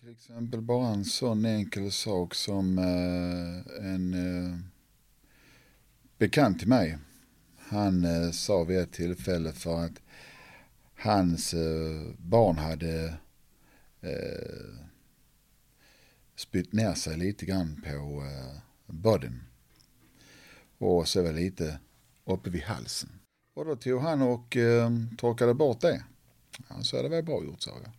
Till 0.00 0.12
exempel 0.12 0.60
bara 0.60 0.88
en 0.88 1.04
sån 1.04 1.44
enkel 1.44 1.92
sak 1.92 2.34
som 2.34 2.78
eh, 2.78 3.86
en 3.86 4.14
eh, 4.14 4.58
bekant 6.18 6.58
till 6.58 6.68
mig. 6.68 6.98
Han 7.58 8.04
eh, 8.04 8.30
sa 8.30 8.64
vid 8.64 8.78
ett 8.78 8.92
tillfälle 8.92 9.52
för 9.52 9.84
att 9.84 10.02
hans 10.94 11.54
eh, 11.54 12.12
barn 12.18 12.58
hade 12.58 13.14
eh, 14.00 14.78
spytt 16.36 16.72
ner 16.72 16.94
sig 16.94 17.16
lite 17.16 17.46
grann 17.46 17.82
på 17.84 18.22
eh, 18.24 18.60
bodyn 18.86 19.42
och 20.78 21.08
så 21.08 21.22
var 21.22 21.32
lite 21.32 21.78
uppe 22.24 22.50
vid 22.50 22.62
halsen. 22.62 23.10
Och 23.54 23.64
då 23.64 23.76
tog 23.76 24.00
han 24.00 24.22
och 24.22 24.56
eh, 24.56 24.90
torkade 25.18 25.54
bort 25.54 25.80
det. 25.80 26.04
Han 26.68 26.84
sa 26.84 27.02
det 27.02 27.08
var 27.08 27.22
bra 27.22 27.44
gjort 27.44 27.62
sa 27.62 27.70
jag. 27.70 27.92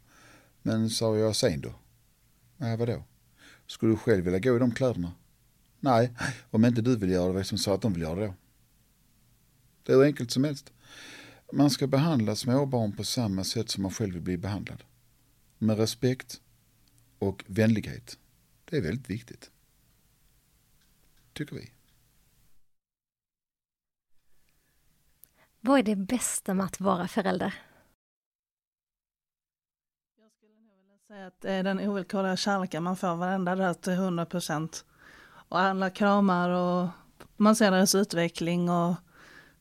Men 0.61 0.89
sa 0.89 1.17
jag 1.17 1.35
sen 1.35 1.61
då? 1.61 1.73
Nej 2.57 2.77
vadå? 2.77 3.03
Skulle 3.67 3.93
du 3.93 3.97
själv 3.97 4.23
vilja 4.23 4.39
gå 4.39 4.55
i 4.55 4.59
de 4.59 4.71
kläderna? 4.71 5.11
Nej, 5.79 6.13
om 6.49 6.65
inte 6.65 6.81
du 6.81 6.95
vill 6.95 7.09
göra 7.09 7.27
det, 7.27 7.33
vem 7.33 7.43
som 7.43 7.57
sa 7.57 7.75
att 7.75 7.81
de 7.81 7.93
vill 7.93 8.01
göra 8.01 8.19
det 8.19 8.25
då? 8.25 8.33
Det 9.83 9.91
är 9.91 9.97
hur 9.97 10.03
enkelt 10.03 10.31
som 10.31 10.43
helst. 10.43 10.73
Man 11.53 11.69
ska 11.69 11.87
behandla 11.87 12.35
småbarn 12.35 12.95
på 12.95 13.03
samma 13.03 13.43
sätt 13.43 13.69
som 13.69 13.83
man 13.83 13.91
själv 13.91 14.13
vill 14.13 14.21
bli 14.21 14.37
behandlad. 14.37 14.83
Med 15.57 15.77
respekt 15.77 16.41
och 17.19 17.43
vänlighet. 17.47 18.17
Det 18.65 18.77
är 18.77 18.81
väldigt 18.81 19.09
viktigt. 19.09 19.51
Tycker 21.33 21.55
vi. 21.55 21.71
Vad 25.61 25.79
är 25.79 25.83
det 25.83 25.95
bästa 25.95 26.53
med 26.53 26.65
att 26.65 26.79
vara 26.79 27.07
förälder? 27.07 27.53
Jag 30.17 30.31
skulle 30.31 30.53
nog 30.53 30.77
vilja 30.77 30.97
säga 31.07 31.27
att 31.27 31.41
det 31.41 31.51
är 31.51 31.63
den 31.63 31.79
ovillkorliga 31.79 32.37
kärleken 32.37 32.83
man 32.83 32.95
får 32.95 33.15
varenda 33.15 33.55
dag 33.55 33.81
till 33.81 33.93
100 33.93 34.25
procent. 34.25 34.85
Och 35.49 35.59
alla 35.59 35.89
kramar 35.89 36.49
och 36.49 36.89
man 37.37 37.55
ser 37.55 37.71
deras 37.71 37.95
utveckling 37.95 38.69
och 38.69 38.95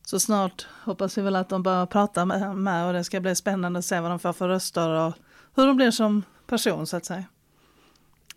så 0.01 0.19
snart 0.19 0.67
hoppas 0.83 1.17
vi 1.17 1.21
väl 1.21 1.35
att 1.35 1.49
de 1.49 1.63
börjar 1.63 1.85
prata 1.85 2.25
med, 2.25 2.55
med 2.55 2.87
och 2.87 2.93
det 2.93 3.03
ska 3.03 3.19
bli 3.19 3.35
spännande 3.35 3.79
att 3.79 3.85
se 3.85 3.99
vad 3.99 4.11
de 4.11 4.19
får 4.19 4.33
för 4.33 4.47
röster 4.47 4.89
och 4.89 5.13
hur 5.55 5.67
de 5.67 5.75
blir 5.75 5.91
som 5.91 6.23
person 6.45 6.87
så 6.87 6.97
att 6.97 7.05
säga. 7.05 7.25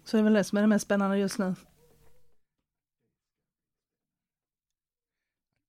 Så 0.05 0.17
det 0.17 0.21
är 0.21 0.25
väl 0.25 0.33
det 0.33 0.45
som 0.45 0.59
är 0.59 0.63
det 0.63 0.69
mest 0.69 0.85
spännande 0.85 1.19
just 1.19 1.39
nu. 1.39 1.55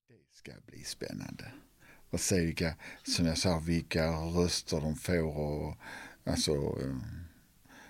Det 0.08 0.36
ska 0.36 0.52
bli 0.66 0.84
spännande 0.84 1.52
och 2.12 2.20
se 2.20 2.40
vilka, 2.40 2.74
som 3.02 3.26
jag 3.26 3.38
sa, 3.38 3.58
vilka 3.58 4.10
röster 4.10 4.80
de 4.80 4.96
får 4.96 5.38
och 5.38 5.76
alltså 6.24 6.52
eh, 6.52 6.96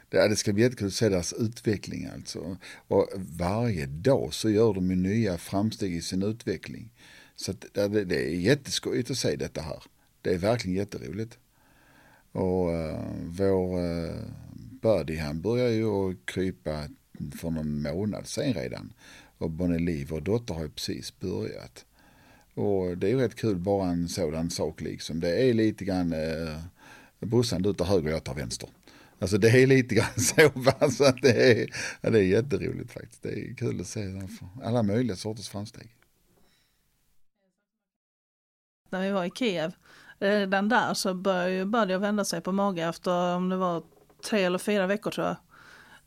det, 0.09 0.29
det 0.29 0.37
ska 0.37 0.53
bli 0.53 0.63
jättekul 0.63 0.87
att 0.87 0.93
se 0.93 1.09
deras 1.09 1.33
utveckling 1.33 2.07
alltså. 2.07 2.57
Och 2.89 3.09
varje 3.39 3.87
dag 3.87 4.35
så 4.35 4.51
gör 4.51 4.75
de 4.75 4.91
ju 4.91 4.97
nya 4.97 5.39
framsteg 5.39 5.95
i 5.95 6.03
sin 6.03 6.23
utveckling. 6.23 6.93
Så 7.37 7.53
det, 7.73 8.05
det 8.05 8.27
är 8.27 8.37
jätteskojigt 8.37 9.11
att 9.11 9.19
se 9.19 9.37
detta 9.37 9.61
här. 9.61 9.83
Det 10.23 10.35
är 10.35 10.39
verkligen 10.39 10.77
jätteroligt. 10.77 11.39
Och 12.33 12.69
uh, 12.69 13.01
vår 13.25 13.81
uh, 13.81 14.23
Buddy 14.83 15.17
han 15.17 15.41
börjar 15.41 15.69
ju 15.69 15.87
att 15.87 16.27
krypa 16.27 16.89
för 17.41 17.51
någon 17.51 17.83
månad 17.83 18.27
sen 18.27 18.55
redan. 18.55 18.93
Och 19.39 19.51
Bonnie 19.51 19.79
Liv, 19.79 20.09
vår 20.11 20.21
dotter, 20.21 20.55
har 20.55 20.63
ju 20.63 20.69
precis 20.69 21.19
börjat. 21.21 21.85
Och 22.55 22.99
det 22.99 23.07
är 23.07 23.11
ju 23.11 23.21
rätt 23.21 23.35
kul 23.35 23.57
bara 23.57 23.89
en 23.89 24.09
sådan 24.09 24.51
sak 24.51 24.81
liksom. 24.81 25.21
Det 25.21 25.43
är 25.43 25.55
lite 25.55 25.85
grann 25.85 26.13
eh, 26.13 26.59
brorsan 27.21 27.63
du 27.63 27.75
tar 27.75 27.85
höger 27.85 28.09
och 28.09 28.15
jag 28.15 28.25
tar 28.25 28.35
vänster. 28.35 28.69
Alltså 29.19 29.39
det 29.39 29.49
är 29.49 29.67
lite 29.67 29.95
grann 29.95 30.15
så, 30.17 30.51
alltså 30.79 31.05
att 31.05 31.23
det 31.23 31.53
är, 31.53 31.69
ja, 32.01 32.11
det 32.11 32.19
är 32.19 32.23
jätteroligt 32.23 32.93
faktiskt. 32.93 33.23
Det 33.23 33.29
är 33.29 33.55
kul 33.55 33.81
att 33.81 33.87
se 33.87 34.23
alla 34.63 34.83
möjliga 34.83 35.17
sorters 35.17 35.49
framsteg. 35.49 35.89
När 38.91 39.03
vi 39.03 39.11
var 39.11 39.25
i 39.25 39.31
Kiev, 39.31 39.73
eh, 40.21 40.29
redan 40.29 40.69
där 40.69 40.95
så 40.95 41.15
började, 41.15 41.67
började 41.67 41.93
jag 41.93 42.01
vända 42.01 42.25
sig 42.25 42.41
på 42.41 42.53
mage 42.53 42.89
efter 42.89 43.37
om 43.37 43.49
det 43.49 43.57
var 43.57 43.83
tre 44.25 44.45
eller 44.45 44.59
fyra 44.59 44.87
veckor 44.87 45.11
tror 45.11 45.27
jag. 45.27 45.37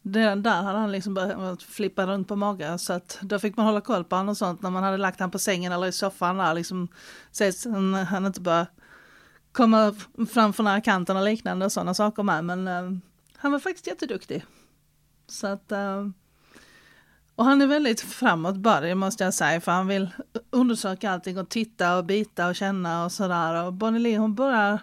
Den 0.07 0.43
där 0.43 0.61
hade 0.61 0.79
han 0.79 0.91
liksom 0.91 1.13
börjat 1.13 1.63
flippa 1.63 2.05
runt 2.07 2.27
på 2.27 2.35
magen 2.35 2.79
så 2.79 2.93
att 2.93 3.19
då 3.21 3.39
fick 3.39 3.57
man 3.57 3.65
hålla 3.65 3.81
koll 3.81 4.03
på 4.03 4.15
honom 4.15 4.29
och 4.29 4.37
sånt 4.37 4.61
när 4.61 4.69
man 4.69 4.83
hade 4.83 4.97
lagt 4.97 5.19
honom 5.19 5.31
på 5.31 5.39
sängen 5.39 5.71
eller 5.71 5.87
i 5.87 5.91
soffan 5.91 6.37
där 6.37 6.53
liksom. 6.53 6.87
Så 7.31 7.43
att 7.43 7.65
han 8.07 8.25
inte 8.25 8.41
bara 8.41 8.67
komma 9.51 9.95
fram 10.29 10.53
från 10.53 10.63
nära 10.63 10.81
kanten 10.81 11.17
och 11.17 11.23
liknande 11.23 11.65
och 11.65 11.71
sådana 11.71 11.93
saker 11.93 12.23
med 12.23 12.45
men 12.45 12.67
uh, 12.67 12.97
han 13.37 13.51
var 13.51 13.59
faktiskt 13.59 13.87
jätteduktig. 13.87 14.45
Så 15.27 15.47
att 15.47 15.71
uh, 15.71 16.09
och 17.35 17.45
han 17.45 17.61
är 17.61 17.67
väldigt 17.67 18.01
framåt 18.01 18.55
Buddy 18.55 18.95
måste 18.95 19.23
jag 19.23 19.33
säga 19.33 19.61
för 19.61 19.71
han 19.71 19.87
vill 19.87 20.09
undersöka 20.49 21.11
allting 21.11 21.37
och 21.37 21.49
titta 21.49 21.97
och 21.97 22.05
bita 22.05 22.47
och 22.47 22.55
känna 22.55 23.05
och 23.05 23.11
sådär 23.11 23.65
och 23.65 23.73
Bonnie 23.73 23.99
Lee 23.99 24.17
hon 24.17 24.35
börjar 24.35 24.79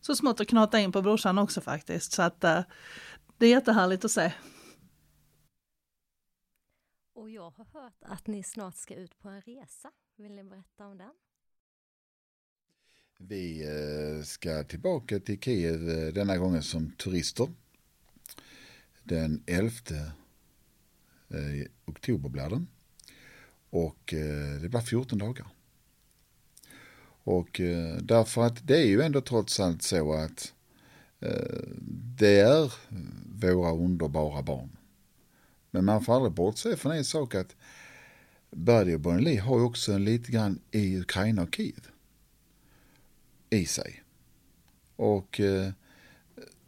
så 0.00 0.16
smått 0.16 0.40
att 0.40 0.48
knata 0.48 0.78
in 0.78 0.92
på 0.92 1.02
brorsan 1.02 1.38
också 1.38 1.60
faktiskt 1.60 2.12
så 2.12 2.22
att 2.22 2.44
uh, 2.44 2.60
det 3.38 3.46
är 3.46 3.50
jättehärligt 3.50 4.04
att 4.04 4.10
se. 4.10 4.32
Och 7.16 7.30
jag 7.30 7.50
har 7.50 7.66
hört 7.80 7.98
att 8.00 8.26
ni 8.26 8.42
snart 8.42 8.76
ska 8.76 8.94
ut 8.94 9.18
på 9.18 9.28
en 9.28 9.40
resa. 9.40 9.90
Vill 10.16 10.32
ni 10.32 10.44
berätta 10.44 10.86
om 10.86 10.98
den? 10.98 11.12
Vi 13.18 13.62
eh, 13.64 14.24
ska 14.24 14.64
tillbaka 14.64 15.20
till 15.20 15.40
Kiev 15.40 15.90
eh, 15.90 16.12
denna 16.12 16.36
gången 16.36 16.62
som 16.62 16.90
turister. 16.90 17.48
Den 19.02 19.42
11 19.46 19.70
eh, 21.28 21.66
oktober 21.84 22.28
blir 22.28 22.50
den. 22.50 22.66
Och 23.70 24.14
det 24.60 24.68
blir 24.70 24.80
14 24.80 25.18
dagar. 25.18 25.46
Och 27.24 27.60
därför 28.00 28.42
att 28.42 28.66
det 28.66 28.76
är 28.76 28.86
ju 28.86 29.02
ändå 29.02 29.20
trots 29.20 29.60
allt 29.60 29.82
så 29.82 30.12
att 30.12 30.54
det 32.18 32.40
är 32.40 32.72
våra 33.54 33.72
underbara 33.72 34.42
barn. 34.42 34.75
Men 35.76 35.84
man 35.84 36.04
får 36.04 36.16
aldrig 36.16 36.32
bortse 36.32 36.76
från 36.76 36.92
en 36.92 37.04
sak 37.04 37.34
att 37.34 37.56
Buddy 38.50 38.94
och 38.94 39.00
Bonnie 39.00 39.36
har 39.36 39.58
ju 39.58 39.64
också 39.64 39.92
en 39.92 40.04
lite 40.04 40.32
grann 40.32 40.58
i 40.70 40.98
Ukraina 40.98 41.42
och 41.42 41.54
Kiev 41.54 41.88
i 43.50 43.66
sig. 43.66 44.02
Och 44.96 45.40
eh, 45.40 45.70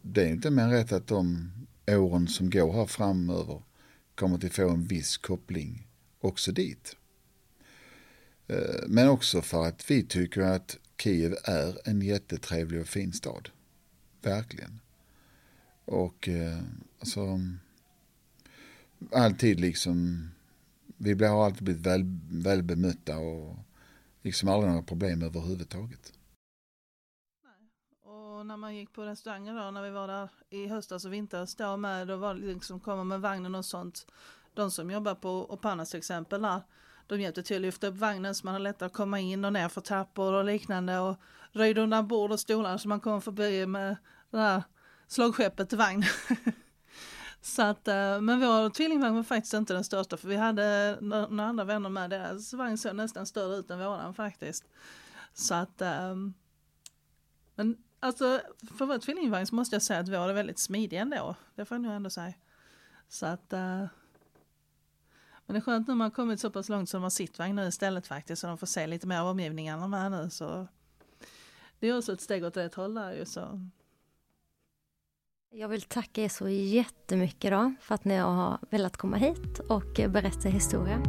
det 0.02 0.22
är 0.22 0.28
inte 0.28 0.50
mer 0.50 0.68
rätt 0.68 0.92
att 0.92 1.06
de 1.06 1.50
åren 1.86 2.28
som 2.28 2.50
går 2.50 2.72
här 2.72 2.86
framöver 2.86 3.62
kommer 4.14 4.46
att 4.46 4.52
få 4.52 4.68
en 4.68 4.86
viss 4.86 5.16
koppling 5.16 5.86
också 6.20 6.52
dit. 6.52 6.96
Eh, 8.46 8.88
men 8.88 9.08
också 9.08 9.42
för 9.42 9.66
att 9.66 9.90
vi 9.90 10.02
tycker 10.02 10.40
att 10.40 10.78
Kiev 11.02 11.36
är 11.44 11.88
en 11.88 12.02
jättetrevlig 12.02 12.80
och 12.80 12.88
fin 12.88 13.12
stad. 13.12 13.48
Verkligen. 14.22 14.80
Och 15.84 16.28
eh, 16.28 16.58
alltså 16.98 17.40
alltid 19.12 19.60
liksom 19.60 20.28
vi 20.96 21.24
har 21.24 21.44
alltid 21.44 21.64
blivit 21.64 21.86
väl, 21.86 22.02
väl 22.30 22.62
bemötta 22.62 23.18
och 23.18 23.56
liksom 24.22 24.48
aldrig 24.48 24.70
några 24.70 24.82
problem 24.82 25.22
överhuvudtaget 25.22 26.12
när 28.48 28.56
man 28.56 28.76
gick 28.76 28.92
på 28.92 29.02
restauranger 29.02 29.54
då, 29.54 29.70
när 29.70 29.82
vi 29.82 29.90
var 29.90 30.08
där 30.08 30.28
i 30.50 30.66
höstas 30.66 31.04
och 31.04 31.12
vintras 31.12 31.54
då 31.54 31.76
med, 31.76 32.08
då 32.08 32.16
var 32.16 32.34
det 32.34 32.40
liksom 32.40 32.80
komma 32.80 33.04
med 33.04 33.20
vagnen 33.20 33.54
och 33.54 33.64
sånt. 33.64 34.06
De 34.54 34.70
som 34.70 34.90
jobbar 34.90 35.14
på 35.14 35.52
Opanas 35.52 35.90
till 35.90 35.98
exempel 35.98 36.42
där, 36.42 36.62
de 37.06 37.20
hjälpte 37.20 37.42
till 37.42 37.56
att 37.56 37.62
lyfta 37.62 37.86
upp 37.86 37.94
vagnen 37.94 38.34
så 38.34 38.46
man 38.46 38.54
har 38.54 38.60
lättare 38.60 38.86
att 38.86 38.92
komma 38.92 39.20
in 39.20 39.44
och 39.44 39.52
ner 39.52 39.68
för 39.68 39.80
trappor 39.80 40.32
och 40.32 40.44
liknande 40.44 40.98
och 40.98 41.16
röjde 41.52 41.80
undan 41.80 42.08
bord 42.08 42.32
och 42.32 42.40
stolar 42.40 42.78
så 42.78 42.88
man 42.88 43.00
kom 43.00 43.22
förbi 43.22 43.66
med 43.66 43.96
det 44.30 44.38
här 44.38 44.62
slagskeppet 45.06 45.68
till 45.68 45.78
vagn. 45.78 46.04
så 47.48 47.62
att, 47.62 47.88
eh, 47.88 48.20
men 48.20 48.40
vår 48.40 48.70
tvillingvagn 48.70 49.16
var 49.16 49.22
faktiskt 49.22 49.54
inte 49.54 49.74
den 49.74 49.84
största 49.84 50.16
för 50.16 50.28
vi 50.28 50.36
hade 50.36 50.98
några 51.00 51.44
andra 51.44 51.64
vänner 51.64 51.88
med, 51.88 52.10
deras 52.10 52.54
vagn 52.54 52.78
såg 52.78 52.96
nästan 52.96 53.26
större 53.26 53.56
ut 53.56 53.70
än 53.70 53.78
våran 53.78 54.14
faktiskt. 54.14 54.64
Så 55.34 55.54
att, 55.54 55.82
ehm, 55.82 56.34
men 57.54 57.76
Alltså 58.00 58.40
för 58.78 58.86
vår 58.86 58.98
tvillingvagn 58.98 59.46
så 59.46 59.54
måste 59.54 59.74
jag 59.74 59.82
säga 59.82 60.00
att 60.00 60.08
vår 60.08 60.28
är 60.28 60.32
väldigt 60.32 60.58
smidig 60.58 60.96
ändå. 60.96 61.34
Det 61.54 61.64
får 61.64 61.74
jag 61.74 61.82
nog 61.82 61.92
ändå 61.92 62.10
säga. 62.10 62.34
Så 63.08 63.26
att 63.26 63.52
eh, 63.52 63.86
men 65.46 65.54
det 65.54 65.56
är 65.56 65.60
skönt 65.60 65.88
nu 65.88 65.94
man 65.94 66.04
har 66.04 66.10
kommit 66.10 66.40
så 66.40 66.50
pass 66.50 66.68
långt 66.68 66.88
som 66.88 67.00
man 67.00 67.10
sittvagn 67.10 67.56
nu 67.56 67.66
istället 67.68 68.06
faktiskt 68.06 68.42
så 68.42 68.46
de 68.46 68.58
får 68.58 68.66
se 68.66 68.86
lite 68.86 69.06
mer 69.06 69.20
av 69.20 69.26
omgivningarna 69.26 69.88
med 69.88 70.10
nu 70.10 70.30
så 70.30 70.68
det 71.78 71.88
är 71.88 71.98
också 71.98 72.12
ett 72.12 72.20
steg 72.20 72.44
åt 72.44 72.56
rätt 72.56 72.74
håll 72.74 72.94
där 72.94 73.12
ju 73.12 73.24
så. 73.24 73.70
Jag 75.50 75.68
vill 75.68 75.82
tacka 75.82 76.22
er 76.22 76.28
så 76.28 76.48
jättemycket 76.48 77.50
då 77.50 77.74
för 77.80 77.94
att 77.94 78.04
ni 78.04 78.16
har 78.16 78.58
velat 78.70 78.96
komma 78.96 79.16
hit 79.16 79.58
och 79.68 80.00
berätta 80.10 80.48
historia. 80.48 81.02